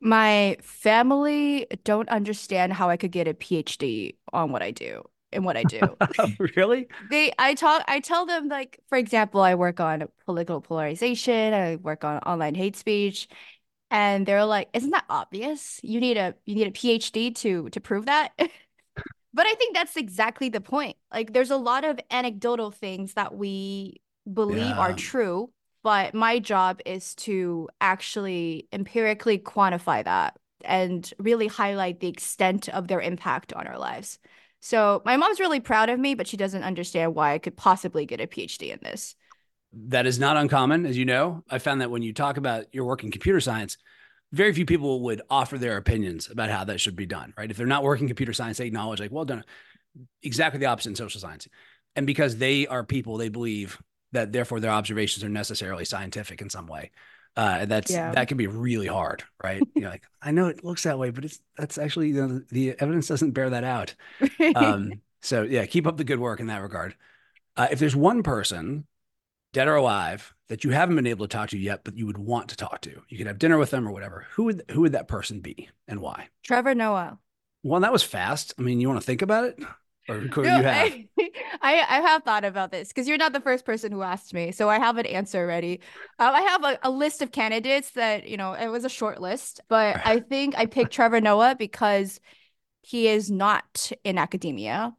My 0.00 0.56
family 0.62 1.68
don't 1.84 2.08
understand 2.08 2.72
how 2.72 2.90
I 2.90 2.96
could 2.96 3.12
get 3.12 3.28
a 3.28 3.34
PhD 3.34 4.16
on 4.32 4.50
what 4.50 4.62
I 4.62 4.72
do 4.72 5.04
and 5.30 5.44
what 5.44 5.56
I 5.56 5.62
do. 5.62 5.96
really? 6.56 6.88
They 7.08 7.32
I 7.38 7.54
talk 7.54 7.84
I 7.86 8.00
tell 8.00 8.26
them 8.26 8.48
like 8.48 8.80
for 8.88 8.98
example, 8.98 9.42
I 9.42 9.54
work 9.54 9.78
on 9.78 10.08
political 10.24 10.60
polarization, 10.60 11.54
I 11.54 11.76
work 11.76 12.02
on 12.02 12.18
online 12.22 12.56
hate 12.56 12.74
speech, 12.74 13.28
and 13.92 14.26
they're 14.26 14.44
like, 14.44 14.70
"Isn't 14.72 14.90
that 14.90 15.04
obvious? 15.08 15.78
You 15.84 16.00
need 16.00 16.16
a 16.16 16.34
you 16.46 16.56
need 16.56 16.66
a 16.66 16.72
PhD 16.72 17.32
to 17.36 17.68
to 17.70 17.80
prove 17.80 18.06
that?" 18.06 18.32
but 18.38 19.46
I 19.46 19.54
think 19.54 19.76
that's 19.76 19.96
exactly 19.96 20.48
the 20.48 20.60
point. 20.60 20.96
Like 21.14 21.32
there's 21.32 21.52
a 21.52 21.56
lot 21.56 21.84
of 21.84 22.00
anecdotal 22.10 22.72
things 22.72 23.14
that 23.14 23.36
we 23.36 24.00
believe 24.32 24.58
yeah. 24.58 24.78
are 24.78 24.92
true 24.92 25.50
but 25.82 26.14
my 26.14 26.38
job 26.38 26.80
is 26.84 27.14
to 27.14 27.68
actually 27.80 28.68
empirically 28.72 29.38
quantify 29.38 30.04
that 30.04 30.36
and 30.64 31.12
really 31.18 31.46
highlight 31.46 32.00
the 32.00 32.08
extent 32.08 32.68
of 32.68 32.88
their 32.88 33.00
impact 33.00 33.52
on 33.54 33.66
our 33.66 33.78
lives. 33.78 34.18
So 34.60 35.00
my 35.06 35.16
mom's 35.16 35.40
really 35.40 35.60
proud 35.60 35.88
of 35.88 35.98
me 35.98 36.14
but 36.14 36.26
she 36.26 36.36
doesn't 36.36 36.62
understand 36.62 37.14
why 37.14 37.32
i 37.32 37.38
could 37.38 37.56
possibly 37.56 38.04
get 38.04 38.20
a 38.20 38.26
phd 38.26 38.62
in 38.62 38.78
this. 38.82 39.14
That 39.72 40.06
is 40.06 40.18
not 40.18 40.36
uncommon 40.36 40.84
as 40.84 40.98
you 40.98 41.04
know. 41.04 41.44
I 41.48 41.58
found 41.58 41.80
that 41.80 41.90
when 41.90 42.02
you 42.02 42.12
talk 42.12 42.36
about 42.36 42.66
your 42.72 42.84
work 42.84 43.02
in 43.02 43.10
computer 43.10 43.40
science 43.40 43.78
very 44.32 44.52
few 44.52 44.66
people 44.66 45.00
would 45.02 45.22
offer 45.28 45.58
their 45.58 45.76
opinions 45.76 46.30
about 46.30 46.50
how 46.50 46.62
that 46.64 46.80
should 46.80 46.96
be 46.96 47.06
done 47.06 47.32
right? 47.38 47.50
If 47.50 47.56
they're 47.56 47.66
not 47.66 47.82
working 47.82 48.06
computer 48.06 48.34
science 48.34 48.58
they 48.58 48.66
acknowledge 48.66 49.00
like 49.00 49.12
well 49.12 49.24
done. 49.24 49.44
Exactly 50.22 50.60
the 50.60 50.66
opposite 50.66 50.90
in 50.90 50.96
social 50.96 51.20
science. 51.20 51.48
And 51.96 52.06
because 52.06 52.36
they 52.36 52.68
are 52.68 52.84
people, 52.84 53.16
they 53.16 53.28
believe 53.28 53.80
that 54.12 54.32
therefore 54.32 54.60
their 54.60 54.70
observations 54.70 55.24
are 55.24 55.28
necessarily 55.28 55.84
scientific 55.84 56.40
in 56.40 56.50
some 56.50 56.66
way. 56.66 56.90
Uh, 57.36 57.64
that's 57.66 57.90
Yeah. 57.92 58.12
that 58.12 58.28
can 58.28 58.36
be 58.36 58.46
really 58.48 58.88
hard, 58.88 59.22
right? 59.42 59.66
You're 59.76 59.90
like, 59.90 60.02
I 60.22 60.32
know 60.32 60.48
it 60.48 60.64
looks 60.64 60.82
that 60.82 60.98
way, 60.98 61.10
but 61.10 61.24
it's 61.24 61.40
that's 61.56 61.78
actually 61.78 62.08
you 62.08 62.26
know, 62.26 62.42
the 62.50 62.70
evidence 62.78 63.08
doesn't 63.08 63.32
bear 63.32 63.50
that 63.50 63.64
out. 63.64 63.94
Um, 64.54 65.02
so 65.22 65.42
yeah, 65.42 65.66
keep 65.66 65.86
up 65.86 65.96
the 65.96 66.04
good 66.04 66.20
work 66.20 66.40
in 66.40 66.48
that 66.48 66.62
regard. 66.62 66.96
Uh, 67.56 67.68
if 67.70 67.78
there's 67.78 67.96
one 67.96 68.22
person, 68.22 68.86
dead 69.52 69.68
or 69.68 69.76
alive, 69.76 70.34
that 70.48 70.64
you 70.64 70.70
haven't 70.70 70.96
been 70.96 71.06
able 71.06 71.26
to 71.26 71.36
talk 71.36 71.50
to 71.50 71.58
yet, 71.58 71.84
but 71.84 71.96
you 71.96 72.06
would 72.06 72.18
want 72.18 72.48
to 72.50 72.56
talk 72.56 72.80
to, 72.82 73.02
you 73.08 73.18
could 73.18 73.26
have 73.26 73.38
dinner 73.38 73.58
with 73.58 73.70
them 73.70 73.86
or 73.86 73.92
whatever. 73.92 74.26
Who 74.32 74.44
would 74.44 74.64
who 74.70 74.82
would 74.82 74.92
that 74.92 75.08
person 75.08 75.40
be 75.40 75.68
and 75.88 76.00
why? 76.00 76.28
Trevor 76.42 76.74
Noah. 76.74 77.18
Well, 77.62 77.80
that 77.80 77.92
was 77.92 78.02
fast. 78.02 78.54
I 78.58 78.62
mean, 78.62 78.80
you 78.80 78.88
want 78.88 79.00
to 79.00 79.06
think 79.06 79.22
about 79.22 79.44
it, 79.44 79.58
or 80.10 80.20
No, 80.44 80.56
you 80.56 80.62
have? 80.62 80.92
I, 80.92 81.08
I 81.62 81.72
I 81.88 82.00
have 82.00 82.22
thought 82.24 82.44
about 82.44 82.70
this 82.70 82.88
because 82.88 83.08
you're 83.08 83.18
not 83.18 83.32
the 83.32 83.40
first 83.40 83.64
person 83.64 83.92
who 83.92 84.02
asked 84.02 84.34
me, 84.34 84.52
so 84.52 84.68
I 84.68 84.78
have 84.78 84.96
an 84.98 85.06
answer 85.06 85.46
ready. 85.46 85.80
Um, 86.18 86.34
I 86.34 86.40
have 86.42 86.64
a, 86.64 86.78
a 86.82 86.90
list 86.90 87.22
of 87.22 87.32
candidates 87.32 87.90
that 87.92 88.28
you 88.28 88.36
know 88.36 88.52
it 88.54 88.68
was 88.68 88.84
a 88.84 88.88
short 88.88 89.20
list, 89.20 89.60
but 89.68 90.00
I 90.04 90.20
think 90.20 90.54
I 90.56 90.66
picked 90.66 90.92
Trevor 90.92 91.20
Noah 91.20 91.56
because 91.58 92.20
he 92.82 93.08
is 93.08 93.30
not 93.30 93.92
in 94.04 94.18
academia. 94.18 94.94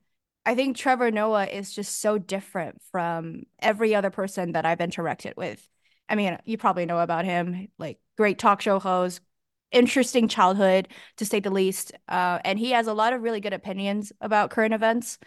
I 0.46 0.56
think 0.56 0.76
Trevor 0.76 1.12
Noah 1.12 1.46
is 1.46 1.74
just 1.74 2.00
so 2.00 2.18
different 2.18 2.82
from 2.92 3.44
every 3.60 3.94
other 3.94 4.10
person 4.10 4.54
that 4.54 4.66
I've 4.66 4.80
interacted 4.80 5.36
with. 5.38 5.68
I 6.10 6.16
mean, 6.16 6.38
you 6.46 6.58
probably 6.58 6.86
know 6.86 7.00
about 7.00 7.26
him, 7.26 7.68
like 7.78 8.00
great 8.18 8.40
talk 8.40 8.62
show 8.62 8.80
host, 8.80 9.22
interesting 9.72 10.28
childhood 10.28 10.88
to 11.18 11.26
say 11.26 11.40
the 11.40 11.50
least. 11.50 11.94
Uh, 12.08 12.40
and 12.44 12.60
he 12.60 12.72
has 12.72 12.88
a 12.88 12.94
lot 12.94 13.14
of 13.14 13.22
really 13.22 13.40
good 13.40 13.54
opinions 13.54 14.12
about 14.22 14.52
current 14.52 14.74
events. 14.74 15.18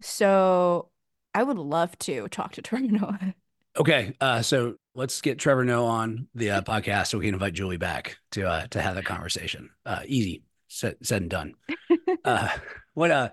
So 0.00 0.90
I 1.34 1.42
would 1.42 1.58
love 1.58 1.96
to 2.00 2.28
talk 2.28 2.52
to 2.52 2.62
Trevor 2.62 2.86
Noah. 2.86 3.34
Okay, 3.76 4.14
uh, 4.20 4.42
so 4.42 4.74
let's 4.94 5.20
get 5.20 5.38
Trevor 5.38 5.64
Noah 5.64 5.86
on 5.88 6.28
the 6.34 6.50
uh, 6.50 6.62
podcast 6.62 7.08
so 7.08 7.18
we 7.18 7.26
can 7.26 7.34
invite 7.34 7.52
Julie 7.52 7.76
back 7.76 8.16
to 8.32 8.48
uh, 8.48 8.66
to 8.68 8.80
have 8.80 8.96
that 8.96 9.04
conversation. 9.04 9.70
Uh, 9.86 10.00
easy, 10.06 10.42
said, 10.66 10.96
said 11.02 11.22
and 11.22 11.30
done. 11.30 11.54
uh, 12.24 12.48
what 12.94 13.12
uh, 13.12 13.30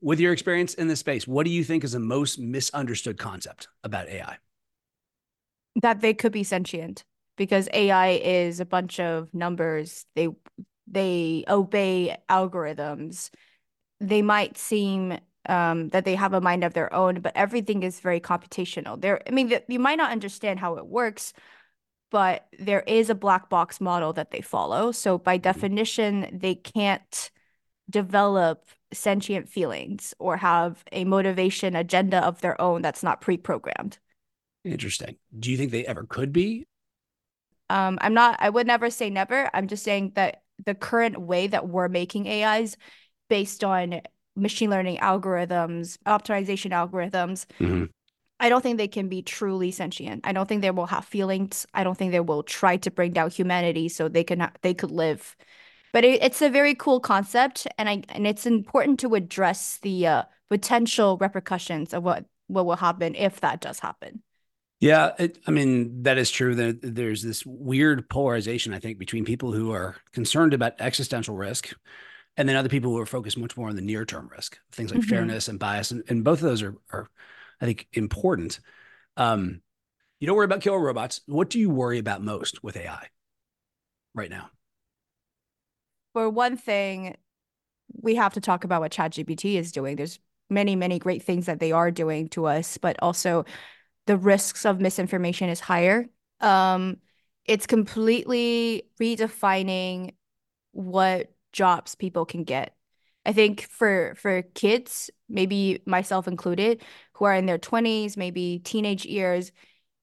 with 0.00 0.20
your 0.20 0.32
experience 0.32 0.74
in 0.74 0.86
this 0.86 1.00
space, 1.00 1.26
what 1.26 1.44
do 1.44 1.50
you 1.50 1.64
think 1.64 1.82
is 1.82 1.92
the 1.92 1.98
most 1.98 2.38
misunderstood 2.38 3.18
concept 3.18 3.66
about 3.82 4.08
AI? 4.08 4.38
that 5.82 6.00
they 6.00 6.14
could 6.14 6.32
be 6.32 6.44
sentient 6.44 7.04
because 7.38 7.68
AI 7.72 8.10
is 8.22 8.60
a 8.60 8.66
bunch 8.66 9.00
of 9.00 9.32
numbers. 9.32 10.04
They 10.14 10.28
they 10.86 11.44
obey 11.48 12.16
algorithms. 12.28 13.30
They 14.00 14.22
might 14.22 14.58
seem 14.58 15.18
um, 15.48 15.88
that 15.88 16.04
they 16.04 16.14
have 16.14 16.34
a 16.34 16.40
mind 16.40 16.64
of 16.64 16.74
their 16.74 16.92
own, 16.92 17.20
but 17.20 17.32
everything 17.34 17.82
is 17.82 18.00
very 18.00 18.20
computational. 18.20 19.00
There, 19.00 19.22
I 19.26 19.30
mean, 19.30 19.48
th- 19.48 19.64
you 19.68 19.78
might 19.78 19.96
not 19.96 20.12
understand 20.12 20.60
how 20.60 20.76
it 20.76 20.86
works, 20.86 21.32
but 22.10 22.46
there 22.58 22.84
is 22.86 23.10
a 23.10 23.14
black 23.14 23.48
box 23.48 23.80
model 23.80 24.12
that 24.14 24.30
they 24.30 24.40
follow. 24.40 24.92
So 24.92 25.18
by 25.18 25.38
definition, 25.38 26.28
they 26.32 26.54
can't 26.54 27.30
develop 27.90 28.66
sentient 28.92 29.48
feelings 29.48 30.14
or 30.18 30.36
have 30.36 30.84
a 30.92 31.04
motivation 31.04 31.76
agenda 31.76 32.24
of 32.24 32.40
their 32.40 32.60
own 32.60 32.82
that's 32.82 33.02
not 33.02 33.20
pre-programmed. 33.20 33.98
Interesting. 34.64 35.16
Do 35.38 35.50
you 35.50 35.56
think 35.56 35.70
they 35.70 35.86
ever 35.86 36.04
could 36.04 36.32
be? 36.32 36.66
Um, 37.70 37.98
I'm 38.00 38.14
not, 38.14 38.36
I 38.40 38.50
would 38.50 38.66
never 38.66 38.90
say 38.90 39.10
never. 39.10 39.50
I'm 39.54 39.68
just 39.68 39.84
saying 39.84 40.12
that 40.14 40.42
the 40.64 40.74
current 40.74 41.18
way 41.20 41.46
that 41.46 41.68
we're 41.68 41.88
making 41.88 42.26
AIs 42.26 42.76
based 43.28 43.62
on 43.62 44.00
machine 44.36 44.70
learning 44.70 44.98
algorithms, 44.98 45.98
optimization 46.06 46.70
algorithms, 46.72 47.46
Mhm. 47.60 47.90
I 48.40 48.48
don't 48.48 48.62
think 48.62 48.78
they 48.78 48.88
can 48.88 49.08
be 49.08 49.22
truly 49.22 49.70
sentient. 49.72 50.20
I 50.24 50.32
don't 50.32 50.48
think 50.48 50.62
they 50.62 50.70
will 50.70 50.86
have 50.86 51.04
feelings. 51.04 51.66
I 51.74 51.82
don't 51.82 51.98
think 51.98 52.12
they 52.12 52.20
will 52.20 52.44
try 52.44 52.76
to 52.78 52.90
bring 52.90 53.12
down 53.12 53.30
humanity 53.30 53.88
so 53.88 54.08
they 54.08 54.22
can 54.24 54.40
ha- 54.40 54.52
they 54.62 54.74
could 54.74 54.92
live. 54.92 55.36
But 55.92 56.04
it, 56.04 56.22
it's 56.22 56.42
a 56.42 56.50
very 56.50 56.74
cool 56.74 57.00
concept, 57.00 57.66
and 57.78 57.88
I 57.88 58.02
and 58.10 58.26
it's 58.26 58.46
important 58.46 59.00
to 59.00 59.14
address 59.14 59.78
the 59.78 60.06
uh, 60.06 60.22
potential 60.50 61.16
repercussions 61.18 61.92
of 61.94 62.04
what 62.04 62.26
what 62.46 62.66
will 62.66 62.76
happen 62.76 63.14
if 63.16 63.40
that 63.40 63.60
does 63.60 63.80
happen. 63.80 64.22
Yeah, 64.80 65.12
it, 65.18 65.38
I 65.46 65.50
mean 65.50 66.04
that 66.04 66.18
is 66.18 66.30
true. 66.30 66.54
That 66.54 66.78
there's 66.82 67.22
this 67.22 67.44
weird 67.44 68.08
polarization, 68.08 68.72
I 68.72 68.78
think, 68.78 68.98
between 68.98 69.24
people 69.24 69.52
who 69.52 69.72
are 69.72 69.96
concerned 70.12 70.54
about 70.54 70.80
existential 70.80 71.34
risk, 71.36 71.74
and 72.36 72.48
then 72.48 72.56
other 72.56 72.68
people 72.68 72.92
who 72.92 72.98
are 72.98 73.06
focused 73.06 73.38
much 73.38 73.56
more 73.56 73.68
on 73.70 73.76
the 73.76 73.82
near 73.82 74.04
term 74.04 74.28
risk, 74.28 74.58
things 74.72 74.92
like 74.92 75.02
Mhm. 75.02 75.08
fairness 75.08 75.48
and 75.48 75.58
bias, 75.58 75.90
and, 75.92 76.04
and 76.08 76.24
both 76.24 76.40
of 76.40 76.48
those 76.48 76.62
are, 76.62 76.76
are, 76.92 77.08
I 77.60 77.66
think, 77.66 77.88
important. 77.94 78.60
Um, 79.16 79.62
you 80.20 80.26
don't 80.28 80.36
worry 80.36 80.46
about 80.46 80.62
killer 80.62 80.80
robots. 80.80 81.22
What 81.26 81.50
do 81.50 81.58
you 81.60 81.70
worry 81.70 81.98
about 81.98 82.22
most 82.22 82.64
with 82.64 82.76
AI 82.76 83.08
right 84.14 84.30
now? 84.30 84.50
for 86.12 86.28
one 86.30 86.56
thing, 86.56 87.16
we 88.02 88.16
have 88.16 88.34
to 88.34 88.42
talk 88.42 88.64
about 88.64 88.80
what 88.80 88.92
ChatGPT 88.92 89.56
is 89.56 89.72
doing. 89.72 89.96
There's 89.96 90.18
many, 90.50 90.76
many 90.76 90.98
great 90.98 91.22
things 91.22 91.46
that 91.46 91.60
they 91.60 91.72
are 91.72 91.90
doing 91.90 92.28
to 92.30 92.46
us, 92.46 92.78
but 92.78 92.96
also 93.02 93.44
the 94.08 94.16
risks 94.16 94.64
of 94.64 94.80
misinformation 94.80 95.50
is 95.50 95.60
higher. 95.60 96.06
Um, 96.40 96.96
it's 97.44 97.66
completely 97.66 98.84
redefining 98.98 100.14
what 100.72 101.30
jobs 101.52 101.94
people 101.94 102.24
can 102.24 102.44
get. 102.44 102.74
I 103.26 103.34
think 103.34 103.68
for 103.68 104.14
for 104.16 104.40
kids, 104.54 105.10
maybe 105.28 105.82
myself 105.84 106.26
included, 106.26 106.82
who 107.12 107.26
are 107.26 107.34
in 107.34 107.44
their 107.44 107.58
20s, 107.58 108.16
maybe 108.16 108.60
teenage 108.64 109.04
years, 109.04 109.52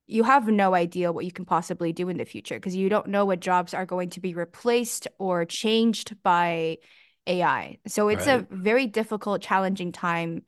you 0.06 0.24
have 0.24 0.48
no 0.48 0.76
idea 0.76 1.12
what 1.12 1.26
you 1.26 1.32
can 1.32 1.46
possibly 1.46 1.92
do 1.92 2.08
in 2.08 2.18
the 2.18 2.26
future 2.26 2.56
because 2.56 2.76
you 2.76 2.90
don't 2.90 3.08
know 3.08 3.26
what 3.26 3.40
jobs 3.40 3.74
are 3.74 3.88
going 3.88 4.12
to 4.12 4.20
be 4.20 4.36
replaced 4.36 5.08
or 5.18 5.46
changed 5.46 6.16
by 6.22 6.78
AI. 7.26 7.80
So 7.88 8.10
it's 8.10 8.28
a 8.28 8.46
very 8.52 8.86
difficult, 8.86 9.42
challenging 9.42 9.92
time 9.92 10.44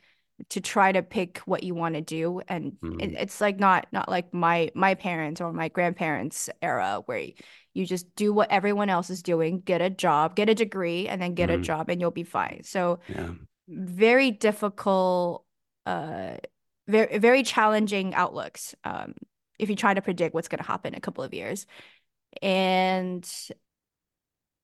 to 0.50 0.62
try 0.62 0.92
to 0.92 1.02
pick 1.04 1.40
what 1.40 1.64
you 1.64 1.76
want 1.76 1.96
to 1.96 2.02
do. 2.02 2.42
And 2.48 2.78
it, 3.00 3.12
Mhm. 3.12 3.22
it's 3.22 3.42
like 3.42 3.60
not 3.60 3.88
not 3.92 4.10
like 4.10 4.34
my 4.34 4.72
my 4.76 4.96
parents 4.96 5.42
or 5.42 5.52
my 5.54 5.70
grandparents 5.70 6.50
era 6.62 7.02
where 7.06 7.28
you 7.74 7.86
just 7.86 8.14
do 8.16 8.34
what 8.34 8.52
everyone 8.52 8.90
else 8.90 9.10
is 9.10 9.24
doing, 9.24 9.62
get 9.62 9.82
a 9.82 9.90
job, 9.90 10.36
get 10.36 10.50
a 10.50 10.56
degree, 10.56 11.08
and 11.08 11.22
then 11.22 11.34
get 11.36 11.50
a 11.50 11.58
Mhm. 11.58 11.64
job 11.64 11.90
and 11.90 12.02
you'll 12.02 12.12
be 12.12 12.24
fine. 12.24 12.64
So 12.64 13.00
Yeah. 13.08 13.32
very 13.68 14.32
difficult, 14.32 15.46
uh, 15.86 16.38
very 16.88 17.18
very 17.20 17.44
challenging 17.44 18.14
outlooks. 18.16 18.76
Um, 18.84 19.14
if 19.60 19.70
you 19.70 19.76
try 19.76 19.94
to 19.94 20.02
predict 20.02 20.34
what's 20.36 20.48
going 20.48 20.60
to 20.60 20.68
happen 20.68 20.94
in 20.94 20.98
a 20.98 21.02
couple 21.02 21.24
of 21.24 21.34
years, 21.34 21.66
and 22.42 23.28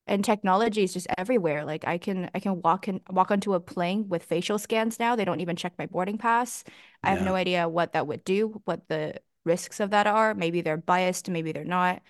and 0.06 0.24
technology 0.24 0.82
is 0.82 0.92
just 0.92 1.06
everywhere. 1.16 1.64
Like 1.64 1.86
I 1.86 1.98
can 1.98 2.30
I 2.34 2.40
can 2.40 2.60
walk 2.62 2.88
in 2.88 3.00
walk 3.10 3.30
onto 3.30 3.54
a 3.54 3.60
plane 3.60 4.08
with 4.08 4.22
facial 4.24 4.58
scans 4.58 4.98
now. 4.98 5.16
They 5.16 5.24
don't 5.24 5.40
even 5.40 5.56
check 5.56 5.72
my 5.78 5.86
boarding 5.86 6.18
pass. 6.18 6.64
I 7.02 7.10
have 7.10 7.22
no 7.22 7.34
idea 7.34 7.68
what 7.68 7.92
that 7.92 8.06
would 8.06 8.24
do, 8.24 8.60
what 8.64 8.86
the 8.88 9.14
risks 9.44 9.80
of 9.80 9.90
that 9.90 10.06
are. 10.06 10.34
Maybe 10.34 10.60
they're 10.60 10.76
biased, 10.76 11.28
maybe 11.28 11.52
they're 11.52 11.64
not. 11.64 12.02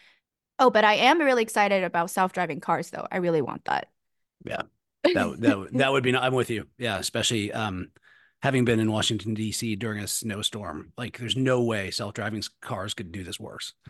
Oh, 0.59 0.71
but 0.71 0.85
I 0.85 0.95
am 0.95 1.21
really 1.21 1.43
excited 1.43 1.83
about 1.85 2.11
self-driving 2.11 2.61
cars 2.61 2.91
though. 2.91 3.07
I 3.11 3.17
really 3.19 3.43
want 3.43 3.65
that. 3.67 3.89
Yeah. 4.45 4.63
That 5.15 5.29
would- 5.29 5.41
that 5.43 5.59
would- 5.59 5.75
that 5.75 5.93
would 5.93 6.03
be. 6.03 6.17
I'm 6.17 6.33
with 6.35 6.49
you. 6.51 6.67
Yeah, 6.79 6.99
especially 6.99 7.53
um, 7.53 7.91
having 8.41 8.65
been 8.65 8.81
in 8.81 8.91
Washington 8.91 9.35
D.C. 9.35 9.77
during 9.77 10.03
a 10.03 10.07
snowstorm. 10.09 10.93
Like, 10.97 11.19
there's 11.19 11.37
no 11.37 11.63
way 11.63 11.91
self-driving 11.91 12.43
cars 12.63 12.95
could 12.95 13.13
do 13.13 13.23
this 13.23 13.39
worse. 13.39 13.75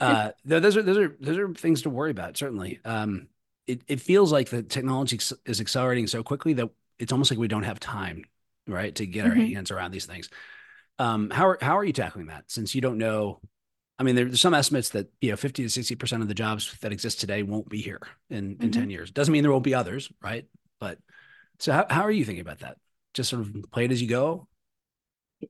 Uh, 0.00 0.30
those 0.44 0.76
are 0.76 0.82
those 0.82 0.98
are 0.98 1.16
those 1.20 1.38
are 1.38 1.54
things 1.54 1.82
to 1.82 1.90
worry 1.90 2.10
about. 2.10 2.36
Certainly, 2.36 2.80
um, 2.84 3.28
it 3.66 3.82
it 3.88 4.00
feels 4.00 4.32
like 4.32 4.48
the 4.50 4.62
technology 4.62 5.18
is 5.46 5.60
accelerating 5.60 6.06
so 6.06 6.22
quickly 6.22 6.52
that 6.54 6.70
it's 6.98 7.12
almost 7.12 7.30
like 7.30 7.38
we 7.40 7.48
don't 7.48 7.64
have 7.64 7.80
time, 7.80 8.24
right, 8.66 8.94
to 8.96 9.06
get 9.06 9.26
our 9.26 9.34
Mhm. 9.34 9.46
hands 9.52 9.70
around 9.70 9.92
these 9.92 10.06
things. 10.06 10.28
Um, 10.98 11.30
how 11.30 11.48
are 11.48 11.58
how 11.60 11.78
are 11.78 11.84
you 11.84 11.92
tackling 11.92 12.26
that? 12.26 12.44
Since 12.50 12.74
you 12.74 12.80
don't 12.80 12.98
know. 12.98 13.40
I 13.98 14.04
mean, 14.04 14.16
there's 14.16 14.40
some 14.40 14.54
estimates 14.54 14.90
that 14.90 15.08
you 15.20 15.30
know 15.30 15.36
50 15.36 15.62
to 15.62 15.70
60 15.70 15.94
percent 15.94 16.22
of 16.22 16.28
the 16.28 16.34
jobs 16.34 16.76
that 16.80 16.92
exist 16.92 17.20
today 17.20 17.42
won't 17.42 17.68
be 17.68 17.80
here 17.82 18.00
in 18.30 18.58
in 18.62 18.70
Mhm. 18.70 18.72
10 18.72 18.90
years. 18.90 19.10
Doesn't 19.10 19.32
mean 19.32 19.42
there 19.42 19.52
won't 19.52 19.64
be 19.64 19.74
others, 19.74 20.10
right? 20.22 20.46
But 20.80 20.98
so 21.60 21.72
how 21.72 21.86
how 21.90 22.02
are 22.02 22.10
you 22.12 22.24
thinking 22.24 22.42
about 22.42 22.60
that? 22.60 22.78
Just 23.14 23.30
sort 23.30 23.42
of 23.42 23.54
play 23.72 23.86
it 23.86 23.92
as 23.92 24.02
you 24.02 24.08
go. 24.08 24.48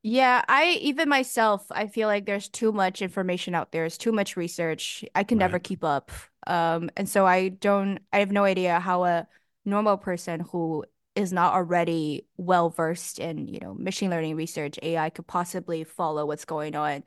Yeah, 0.02 0.44
I 0.48 0.78
even 0.80 1.08
myself, 1.08 1.66
I 1.70 1.86
feel 1.86 2.08
like 2.08 2.26
there's 2.26 2.48
too 2.48 2.72
much 2.72 3.02
information 3.02 3.54
out 3.54 3.70
there. 3.72 3.82
There's 3.82 3.98
too 3.98 4.12
much 4.12 4.36
research. 4.36 5.04
I 5.14 5.22
can 5.24 5.38
never 5.38 5.58
keep 5.58 5.84
up. 5.84 6.10
Um, 6.46 6.90
and 6.96 7.08
so 7.08 7.26
I 7.26 7.48
don't, 7.48 7.98
I 8.12 8.18
have 8.18 8.32
no 8.32 8.44
idea 8.44 8.80
how 8.80 9.04
a 9.04 9.26
normal 9.64 9.96
person 9.96 10.40
who 10.40 10.84
is 11.14 11.32
not 11.32 11.54
already 11.54 12.26
well 12.36 12.70
versed 12.70 13.18
in, 13.18 13.48
you 13.48 13.58
know, 13.60 13.74
machine 13.74 14.10
learning 14.10 14.36
research, 14.36 14.78
AI 14.82 15.10
could 15.10 15.26
possibly 15.26 15.84
follow 15.84 16.26
what's 16.26 16.44
going 16.44 16.76
on. 16.76 17.04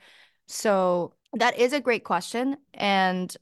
So 0.48 1.13
that 1.34 1.58
is 1.60 1.74
a 1.74 1.79
great 1.79 2.03
question. 2.03 2.58
And 2.74 3.36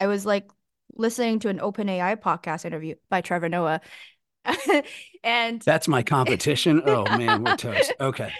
I 0.00 0.06
was 0.06 0.24
like 0.24 0.50
listening 0.94 1.38
to 1.40 1.48
an 1.48 1.58
OpenAI 1.58 2.16
podcast 2.16 2.64
interview 2.64 2.94
by 3.10 3.20
Trevor 3.20 3.48
Noah. 3.48 3.80
And 5.24 5.60
That's 5.62 5.88
my 5.88 6.02
competition. 6.04 6.82
Oh 6.86 7.04
man, 7.16 7.42
we're 7.42 7.56
toast. 7.56 7.92
Okay. 8.00 8.32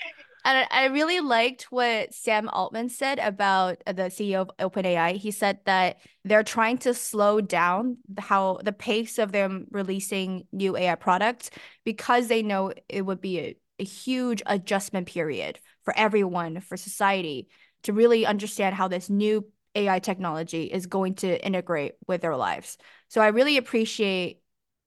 And 0.47 0.65
I 0.71 0.85
really 0.85 1.19
liked 1.19 1.73
what 1.73 2.15
Sam 2.15 2.49
Altman 2.51 2.89
said 2.89 3.19
about 3.19 3.83
the 3.85 4.11
CEO 4.11 4.43
of 4.43 4.73
OpenAI. 4.73 5.17
He 5.17 5.33
said 5.33 5.59
that 5.65 5.99
they're 6.25 6.45
trying 6.45 6.79
to 6.79 6.95
slow 6.95 7.41
down 7.41 7.97
how 8.17 8.61
the 8.63 8.73
pace 8.73 9.19
of 9.19 9.33
them 9.33 9.67
releasing 9.73 10.47
new 10.53 10.77
AI 10.77 10.95
products 10.95 11.51
because 11.85 12.29
they 12.29 12.45
know 12.45 12.73
it 12.89 13.03
would 13.03 13.21
be 13.21 13.41
a, 13.41 13.57
a 13.81 13.85
huge 13.85 14.41
adjustment 14.47 15.09
period 15.09 15.59
for 15.83 15.93
everyone, 15.99 16.61
for 16.61 16.77
society 16.77 17.49
to 17.83 17.93
really 17.93 18.25
understand 18.25 18.77
how 18.77 18.87
this 18.87 19.11
new 19.11 19.45
AI 19.75 19.99
technology 19.99 20.67
is 20.67 20.87
going 20.87 21.17
to 21.17 21.45
integrate 21.45 21.95
with 22.07 22.21
their 22.21 22.37
lives. 22.37 22.79
So 23.09 23.21
I 23.21 23.29
really 23.29 23.57
appreciate 23.57 24.43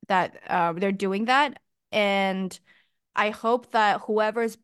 that 0.08 0.38
uh, 0.48 0.72
they're 0.72 0.94
doing 0.94 1.26
that. 1.26 1.60
And 1.92 2.58
I 3.14 3.32
hope 3.32 3.72
that 3.72 4.00
whoever's 4.00 4.58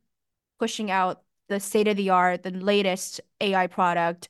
pushing 0.60 0.92
out 0.92 1.22
the 1.48 1.60
state 1.60 1.88
of 1.88 1.98
the 1.98 2.10
art, 2.10 2.44
the 2.44 2.52
latest 2.52 3.22
AI 3.42 3.68
product, 3.68 4.30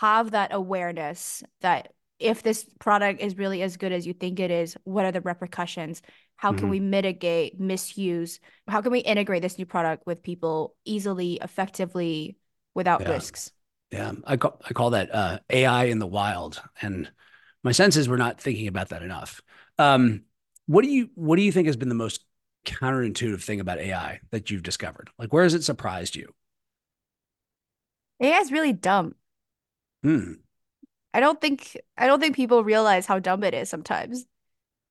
have 0.00 0.32
that 0.32 0.52
awareness 0.52 1.42
that 1.60 1.92
if 2.18 2.42
this 2.42 2.64
product 2.78 3.20
is 3.20 3.36
really 3.36 3.62
as 3.62 3.76
good 3.76 3.92
as 3.92 4.06
you 4.06 4.12
think 4.12 4.38
it 4.38 4.50
is, 4.50 4.76
what 4.84 5.04
are 5.04 5.12
the 5.12 5.20
repercussions? 5.20 6.02
How 6.36 6.50
mm-hmm. 6.50 6.58
can 6.58 6.68
we 6.70 6.80
mitigate 6.80 7.60
misuse? 7.60 8.38
How 8.68 8.80
can 8.80 8.92
we 8.92 9.00
integrate 9.00 9.42
this 9.42 9.58
new 9.58 9.66
product 9.66 10.06
with 10.06 10.22
people 10.22 10.74
easily, 10.84 11.38
effectively, 11.42 12.36
without 12.74 13.02
yeah. 13.02 13.10
risks? 13.10 13.50
Yeah, 13.90 14.12
I 14.24 14.36
call 14.36 14.60
I 14.64 14.72
call 14.72 14.90
that 14.90 15.14
uh, 15.14 15.38
AI 15.50 15.84
in 15.84 15.98
the 15.98 16.06
wild, 16.06 16.62
and 16.80 17.10
my 17.62 17.72
sense 17.72 17.96
is 17.96 18.08
we're 18.08 18.16
not 18.16 18.40
thinking 18.40 18.66
about 18.66 18.88
that 18.88 19.02
enough. 19.02 19.42
Um, 19.78 20.22
what 20.66 20.82
do 20.82 20.88
you 20.88 21.10
What 21.14 21.36
do 21.36 21.42
you 21.42 21.52
think 21.52 21.66
has 21.66 21.76
been 21.76 21.90
the 21.90 21.94
most 21.94 22.24
counterintuitive 22.64 23.42
thing 23.42 23.60
about 23.60 23.78
AI 23.78 24.20
that 24.30 24.50
you've 24.50 24.62
discovered? 24.62 25.10
Like, 25.18 25.32
where 25.32 25.44
has 25.44 25.54
it 25.54 25.64
surprised 25.64 26.16
you? 26.16 26.32
AI 28.20 28.38
is 28.38 28.52
really 28.52 28.72
dumb. 28.72 29.14
Hmm. 30.02 30.34
I 31.14 31.20
don't 31.20 31.40
think 31.40 31.76
I 31.98 32.06
don't 32.06 32.20
think 32.20 32.36
people 32.36 32.64
realize 32.64 33.06
how 33.06 33.18
dumb 33.18 33.44
it 33.44 33.54
is 33.54 33.68
sometimes. 33.68 34.26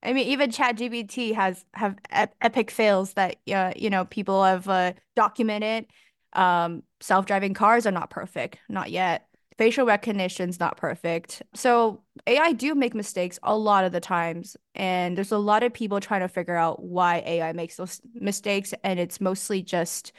I 0.04 0.14
mean, 0.14 0.28
even 0.28 0.52
ChatGPT 0.52 1.34
has 1.36 1.66
have 1.74 1.98
ep 2.12 2.36
epic 2.42 2.72
fails 2.72 3.14
that 3.14 3.38
uh, 3.54 3.74
you 3.76 3.90
know 3.90 4.06
people 4.06 4.44
have 4.44 4.68
uh, 4.68 4.94
documented. 5.16 5.88
Um, 6.34 6.84
self-driving 7.02 7.54
cars 7.54 7.86
are 7.86 7.92
not 7.92 8.10
perfect, 8.10 8.58
not 8.70 8.90
yet 8.90 9.28
facial 9.58 9.86
recognition's 9.86 10.60
not 10.60 10.78
perfect. 10.78 11.44
So 11.54 12.02
AI 12.28 12.54
do 12.54 12.74
make 12.76 12.96
mistakes 12.96 13.40
a 13.44 13.56
lot 13.56 13.86
of 13.86 13.92
the 13.92 14.00
times. 14.00 14.58
And 14.76 15.18
there's 15.18 15.32
a 15.32 15.38
lot 15.38 15.64
of 15.64 15.74
people 15.74 16.00
trying 16.00 16.22
to 16.22 16.28
figure 16.28 16.56
out 16.56 16.82
why 16.82 17.24
AI 17.26 17.54
makes 17.54 17.76
those 17.76 18.02
mistakes. 18.14 18.74
And 18.84 19.00
it's 19.00 19.22
mostly 19.22 19.62
just 19.62 20.14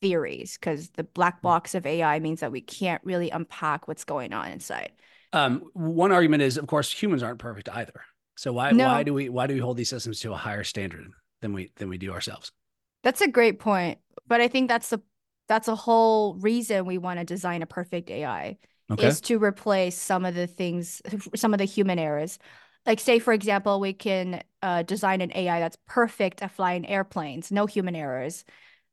theories 0.00 0.56
because 0.58 0.90
the 0.90 1.04
black 1.04 1.38
mm. 1.38 1.42
box 1.42 1.74
of 1.74 1.86
AI 1.86 2.18
means 2.20 2.40
that 2.40 2.52
we 2.52 2.60
can't 2.60 3.02
really 3.04 3.30
unpack 3.30 3.88
what's 3.88 4.04
going 4.04 4.32
on 4.32 4.50
inside. 4.50 4.92
Um, 5.32 5.70
one 5.74 6.12
argument 6.12 6.42
is, 6.42 6.56
of 6.56 6.66
course, 6.66 6.90
humans 6.90 7.22
aren't 7.22 7.38
perfect 7.38 7.68
either. 7.68 8.00
So 8.36 8.52
why 8.52 8.70
no. 8.70 8.86
why 8.86 9.02
do 9.02 9.12
we 9.12 9.28
why 9.28 9.48
do 9.48 9.54
we 9.54 9.60
hold 9.60 9.76
these 9.76 9.88
systems 9.88 10.20
to 10.20 10.32
a 10.32 10.36
higher 10.36 10.62
standard 10.62 11.10
than 11.42 11.52
we 11.52 11.72
than 11.76 11.88
we 11.88 11.98
do 11.98 12.12
ourselves? 12.12 12.52
That's 13.02 13.20
a 13.20 13.28
great 13.28 13.58
point. 13.58 13.98
But 14.26 14.40
I 14.40 14.48
think 14.48 14.68
that's 14.68 14.90
the 14.90 15.00
that's 15.48 15.68
a 15.68 15.74
whole 15.74 16.34
reason 16.34 16.84
we 16.84 16.98
want 16.98 17.18
to 17.18 17.24
design 17.24 17.62
a 17.62 17.66
perfect 17.66 18.10
AI 18.10 18.58
okay. 18.90 19.06
is 19.06 19.20
to 19.22 19.42
replace 19.42 19.96
some 19.96 20.24
of 20.24 20.34
the 20.34 20.46
things, 20.46 21.02
some 21.34 21.52
of 21.52 21.58
the 21.58 21.64
human 21.64 21.98
errors. 21.98 22.38
Like, 22.86 23.00
say, 23.00 23.18
for 23.18 23.32
example, 23.32 23.80
we 23.80 23.92
can 23.92 24.42
uh, 24.62 24.82
design 24.82 25.20
an 25.20 25.32
AI 25.34 25.60
that's 25.60 25.76
perfect 25.86 26.42
at 26.42 26.52
flying 26.52 26.86
airplanes, 26.86 27.50
no 27.50 27.66
human 27.66 27.96
errors, 27.96 28.44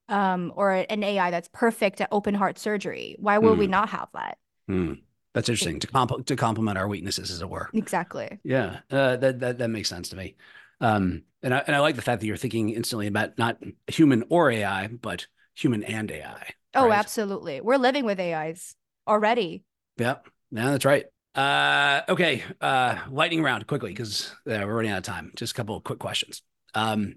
um, 0.10 0.52
or 0.56 0.72
an 0.72 1.04
AI 1.04 1.32
that's 1.32 1.50
perfect 1.54 2.02
at 2.02 2.10
open 2.12 2.34
heart 2.34 2.58
surgery. 2.58 3.16
Why 3.20 3.38
would 3.38 3.56
mm. 3.56 3.60
we 3.60 3.66
hmm. 3.66 3.72
not 3.72 3.90
have 3.90 4.10
that? 4.14 4.38
Mm. 4.70 5.02
That's 5.34 5.50
interesting 5.50 5.80
to 5.82 5.88
comp- 5.88 6.26
to 6.26 6.36
complement 6.38 6.78
our 6.78 6.88
weaknesses, 6.88 7.30
as 7.30 7.42
it 7.42 7.50
were. 7.50 7.70
Exactly. 7.74 8.40
Yeah, 8.44 8.80
uh, 8.90 9.18
that 9.18 9.40
that 9.42 9.58
that 9.58 9.70
makes 9.70 9.90
sense 9.90 10.10
to 10.10 10.16
me. 10.16 10.36
Um, 10.80 11.24
and 11.44 11.54
I 11.54 11.58
and 11.68 11.76
I 11.76 11.80
like 11.80 11.98
the 11.98 12.02
fact 12.02 12.22
that 12.22 12.28
you're 12.28 12.38
thinking 12.38 12.70
instantly 12.70 13.08
about 13.08 13.38
not 13.38 13.58
human 13.88 14.24
or 14.30 14.50
AI, 14.50 14.88
but 14.88 15.28
human 15.56 15.84
and 15.84 16.12
AI. 16.12 16.52
Oh, 16.76 16.90
right? 16.90 17.00
absolutely. 17.00 17.62
We're 17.62 17.78
living 17.78 18.06
with 18.06 18.20
AIs 18.20 18.76
already. 19.08 19.64
Yeah, 19.98 20.16
yeah, 20.52 20.72
that's 20.72 20.86
right. 20.86 21.06
Uh, 21.34 22.02
okay, 22.10 22.44
uh, 22.62 22.98
lightning 23.10 23.44
round 23.44 23.68
quickly 23.68 23.92
because 23.92 24.32
uh, 24.48 24.64
we're 24.66 24.76
running 24.76 24.92
out 24.92 25.00
of 25.00 25.04
time. 25.04 25.32
Just 25.36 25.54
a 25.54 25.56
couple 25.56 25.76
of 25.76 25.84
quick 25.84 26.00
questions. 26.00 26.42
Um, 26.74 27.16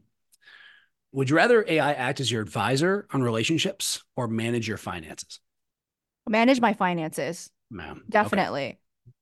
would 1.13 1.31
you 1.31 1.37
rather 1.37 1.65
AI 1.67 1.93
act 1.93 2.21
as 2.21 2.31
your 2.31 2.43
advisor 2.43 3.07
on 3.13 3.23
relationships 3.23 4.03
or 4.17 4.29
manage 4.29 4.69
your 4.69 4.77
finances? 4.77 5.41
Manage 6.29 6.61
my 6.61 6.75
finances. 6.75 7.51
No. 7.71 7.99
definitely. 8.09 8.67
Okay. 8.67 8.79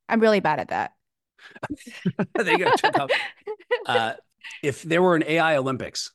I'm 0.08 0.20
really 0.20 0.40
bad 0.40 0.60
at 0.60 0.68
that. 0.68 0.92
there 2.34 2.58
you 2.58 2.64
go. 2.82 3.08
Uh, 3.84 4.14
if 4.62 4.82
there 4.82 5.00
were 5.00 5.14
an 5.14 5.22
AI 5.26 5.56
Olympics, 5.56 6.12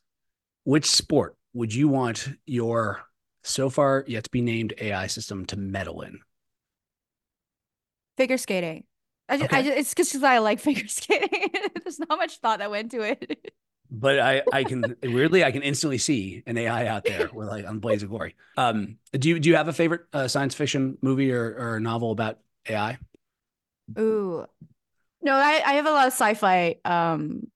which 0.64 0.84
sport 0.84 1.36
would 1.54 1.74
you 1.74 1.88
want 1.88 2.28
your 2.46 3.02
so 3.42 3.70
far 3.70 4.04
yet 4.06 4.24
to 4.24 4.30
be 4.30 4.40
named 4.40 4.74
AI 4.80 5.06
system 5.06 5.46
to 5.46 5.56
medal 5.56 6.02
in? 6.02 6.20
Figure 8.16 8.38
skating. 8.38 8.84
I 9.28 9.38
just, 9.38 9.52
okay. 9.52 9.58
I 9.58 9.62
just, 9.62 9.78
it's 9.78 9.94
because 9.94 10.22
I 10.22 10.38
like 10.38 10.60
figure 10.60 10.86
skating. 10.88 11.50
There's 11.82 11.98
not 11.98 12.10
much 12.10 12.38
thought 12.38 12.58
that 12.58 12.70
went 12.70 12.90
to 12.92 13.00
it. 13.02 13.52
But 13.90 14.18
I, 14.20 14.42
I 14.50 14.64
can 14.64 14.96
weirdly, 15.02 15.44
I 15.44 15.52
can 15.52 15.62
instantly 15.62 15.98
see 15.98 16.42
an 16.46 16.56
AI 16.56 16.86
out 16.86 17.04
there 17.04 17.28
with 17.32 17.48
like 17.48 17.66
on 17.66 17.78
Blades 17.78 18.02
of 18.02 18.08
Glory. 18.08 18.34
Um, 18.56 18.98
do 19.12 19.28
you, 19.28 19.38
do 19.38 19.48
you 19.48 19.56
have 19.56 19.68
a 19.68 19.72
favorite 19.72 20.02
uh, 20.12 20.28
science 20.28 20.54
fiction 20.54 20.98
movie 21.02 21.30
or, 21.32 21.74
or 21.74 21.80
novel 21.80 22.10
about 22.10 22.38
AI? 22.68 22.98
Ooh, 23.98 24.46
no, 25.22 25.34
I, 25.34 25.62
I 25.66 25.74
have 25.74 25.86
a 25.86 25.90
lot 25.90 26.08
of 26.08 26.14
sci-fi 26.14 26.76
um 26.84 27.50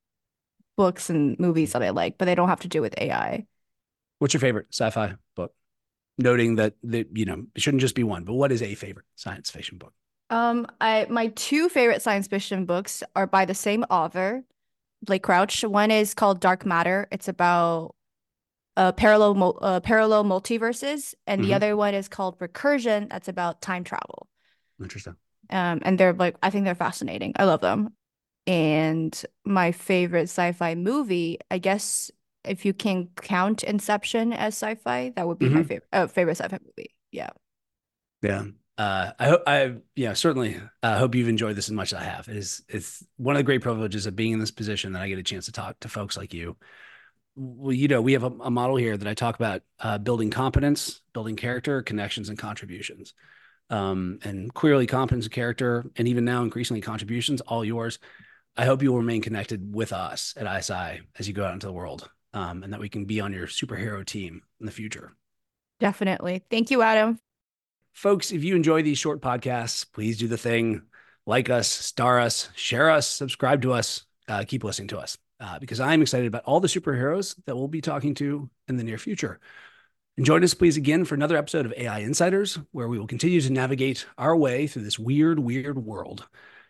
books 0.76 1.10
and 1.10 1.38
movies 1.40 1.72
that 1.72 1.82
I 1.82 1.90
like, 1.90 2.18
but 2.18 2.26
they 2.26 2.34
don't 2.36 2.48
have 2.50 2.60
to 2.60 2.68
do 2.68 2.82
with 2.82 2.94
AI. 2.98 3.46
What's 4.18 4.34
your 4.34 4.40
favorite 4.40 4.68
sci-fi 4.70 5.14
book? 5.34 5.52
Noting 6.18 6.56
that 6.56 6.74
that 6.84 7.08
you 7.12 7.26
know 7.26 7.44
it 7.54 7.62
shouldn't 7.62 7.82
just 7.82 7.94
be 7.94 8.04
one, 8.04 8.24
but 8.24 8.34
what 8.34 8.50
is 8.52 8.62
a 8.62 8.74
favorite 8.74 9.04
science 9.16 9.50
fiction 9.50 9.78
book? 9.78 9.92
Um, 10.30 10.66
I 10.80 11.06
my 11.10 11.28
two 11.28 11.68
favorite 11.68 12.02
science 12.02 12.26
fiction 12.26 12.64
books 12.64 13.02
are 13.14 13.26
by 13.26 13.44
the 13.44 13.54
same 13.54 13.84
author, 13.90 14.42
Blake 15.02 15.22
Crouch. 15.22 15.62
One 15.62 15.90
is 15.90 16.14
called 16.14 16.40
Dark 16.40 16.64
Matter. 16.64 17.06
It's 17.12 17.28
about 17.28 17.94
uh, 18.76 18.92
parallel 18.92 19.58
uh, 19.60 19.80
parallel 19.80 20.24
multiverses, 20.24 21.14
and 21.26 21.40
mm-hmm. 21.40 21.48
the 21.48 21.54
other 21.54 21.76
one 21.76 21.94
is 21.94 22.08
called 22.08 22.38
Recursion. 22.38 23.10
That's 23.10 23.28
about 23.28 23.60
time 23.60 23.84
travel. 23.84 24.26
Interesting. 24.80 25.16
Um, 25.50 25.80
and 25.82 25.98
they're 25.98 26.12
like 26.12 26.36
I 26.42 26.50
think 26.50 26.64
they're 26.64 26.74
fascinating. 26.74 27.32
I 27.36 27.44
love 27.44 27.60
them. 27.60 27.94
And 28.46 29.20
my 29.44 29.72
favorite 29.72 30.28
sci-fi 30.28 30.76
movie, 30.76 31.38
I 31.50 31.58
guess, 31.58 32.10
if 32.46 32.64
you 32.64 32.72
can 32.72 33.08
count 33.16 33.62
Inception 33.62 34.32
as 34.32 34.54
sci-fi, 34.54 35.12
that 35.16 35.26
would 35.26 35.38
be 35.38 35.46
mm-hmm. 35.46 35.56
my 35.56 35.62
favorite 35.62 35.88
uh, 35.92 36.06
favorite 36.06 36.36
sci-fi 36.36 36.58
movie. 36.64 36.94
Yeah. 37.10 37.30
Yeah 38.22 38.44
uh, 38.78 39.12
I 39.18 39.28
hope 39.28 39.42
I 39.46 39.74
yeah 39.94 40.12
certainly 40.12 40.60
uh, 40.82 40.98
hope 40.98 41.14
you've 41.14 41.28
enjoyed 41.28 41.56
this 41.56 41.68
as 41.68 41.72
much 41.72 41.92
as 41.92 42.00
I 42.00 42.04
have. 42.04 42.28
It 42.28 42.36
is 42.36 42.62
it's 42.68 43.02
one 43.16 43.34
of 43.34 43.40
the 43.40 43.44
great 43.44 43.62
privileges 43.62 44.06
of 44.06 44.16
being 44.16 44.32
in 44.32 44.38
this 44.38 44.50
position 44.50 44.92
that 44.92 45.02
I 45.02 45.08
get 45.08 45.18
a 45.18 45.22
chance 45.22 45.46
to 45.46 45.52
talk 45.52 45.80
to 45.80 45.88
folks 45.88 46.16
like 46.16 46.34
you. 46.34 46.56
Well, 47.36 47.72
you 47.72 47.88
know, 47.88 48.02
we 48.02 48.12
have 48.14 48.24
a, 48.24 48.32
a 48.40 48.50
model 48.50 48.76
here 48.76 48.96
that 48.96 49.08
I 49.08 49.14
talk 49.14 49.34
about 49.34 49.62
uh, 49.80 49.98
building 49.98 50.30
competence, 50.30 51.00
building 51.12 51.36
character, 51.36 51.82
connections, 51.82 52.28
and 52.28 52.38
contributions. 52.38 53.14
Um, 53.68 54.20
and 54.22 54.52
clearly, 54.54 54.86
competence 54.86 55.24
and 55.26 55.32
character, 55.32 55.84
and 55.96 56.06
even 56.06 56.24
now 56.24 56.42
increasingly 56.42 56.80
contributions, 56.80 57.40
all 57.42 57.64
yours. 57.64 57.98
I 58.56 58.64
hope 58.64 58.82
you 58.82 58.90
will 58.90 58.98
remain 58.98 59.22
connected 59.22 59.74
with 59.74 59.92
us 59.92 60.34
at 60.36 60.46
ISI 60.46 61.02
as 61.18 61.28
you 61.28 61.34
go 61.34 61.44
out 61.44 61.52
into 61.52 61.66
the 61.66 61.72
world, 61.72 62.08
um, 62.36 62.62
and 62.62 62.72
that 62.74 62.80
we 62.80 62.90
can 62.90 63.06
be 63.06 63.18
on 63.18 63.32
your 63.32 63.46
superhero 63.46 64.04
team 64.04 64.42
in 64.60 64.66
the 64.66 64.72
future. 64.72 65.16
Definitely. 65.80 66.42
Thank 66.50 66.70
you, 66.70 66.82
Adam. 66.82 67.18
Folks, 67.94 68.30
if 68.30 68.44
you 68.44 68.54
enjoy 68.54 68.82
these 68.82 68.98
short 68.98 69.22
podcasts, 69.22 69.90
please 69.90 70.18
do 70.18 70.28
the 70.28 70.36
thing 70.36 70.82
like 71.24 71.48
us, 71.48 71.66
star 71.66 72.20
us, 72.20 72.50
share 72.54 72.90
us, 72.90 73.08
subscribe 73.08 73.62
to 73.62 73.72
us, 73.72 74.04
uh, 74.28 74.44
keep 74.46 74.64
listening 74.64 74.88
to 74.88 74.98
us 74.98 75.16
uh, 75.40 75.58
because 75.58 75.80
I'm 75.80 76.02
excited 76.02 76.26
about 76.26 76.44
all 76.44 76.60
the 76.60 76.68
superheroes 76.68 77.34
that 77.46 77.56
we'll 77.56 77.68
be 77.68 77.80
talking 77.80 78.14
to 78.16 78.50
in 78.68 78.76
the 78.76 78.84
near 78.84 78.98
future. 78.98 79.40
And 80.18 80.26
join 80.26 80.44
us, 80.44 80.52
please, 80.52 80.76
again 80.76 81.06
for 81.06 81.14
another 81.14 81.38
episode 81.38 81.64
of 81.64 81.72
AI 81.74 82.00
Insiders, 82.00 82.58
where 82.70 82.88
we 82.88 82.98
will 82.98 83.06
continue 83.06 83.40
to 83.40 83.52
navigate 83.52 84.06
our 84.18 84.36
way 84.36 84.66
through 84.66 84.82
this 84.82 84.98
weird, 84.98 85.38
weird 85.38 85.78
world, 85.78 86.26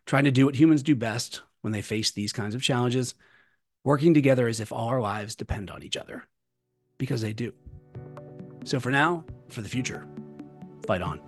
trying 0.06 0.24
to 0.24 0.30
do 0.30 0.46
what 0.46 0.54
humans 0.54 0.84
do 0.84 0.94
best 0.94 1.42
when 1.62 1.72
they 1.72 1.82
face 1.82 2.12
these 2.12 2.32
kinds 2.32 2.54
of 2.54 2.62
challenges, 2.62 3.14
working 3.86 4.12
together 4.12 4.48
as 4.48 4.58
if 4.58 4.72
all 4.72 4.88
our 4.88 5.00
lives 5.00 5.36
depend 5.36 5.70
on 5.70 5.80
each 5.84 5.96
other, 5.96 6.24
because 6.98 7.20
they 7.20 7.32
do. 7.32 7.52
So 8.64 8.80
for 8.80 8.90
now, 8.90 9.24
for 9.48 9.62
the 9.62 9.68
future, 9.68 10.08
fight 10.88 11.02
on. 11.02 11.20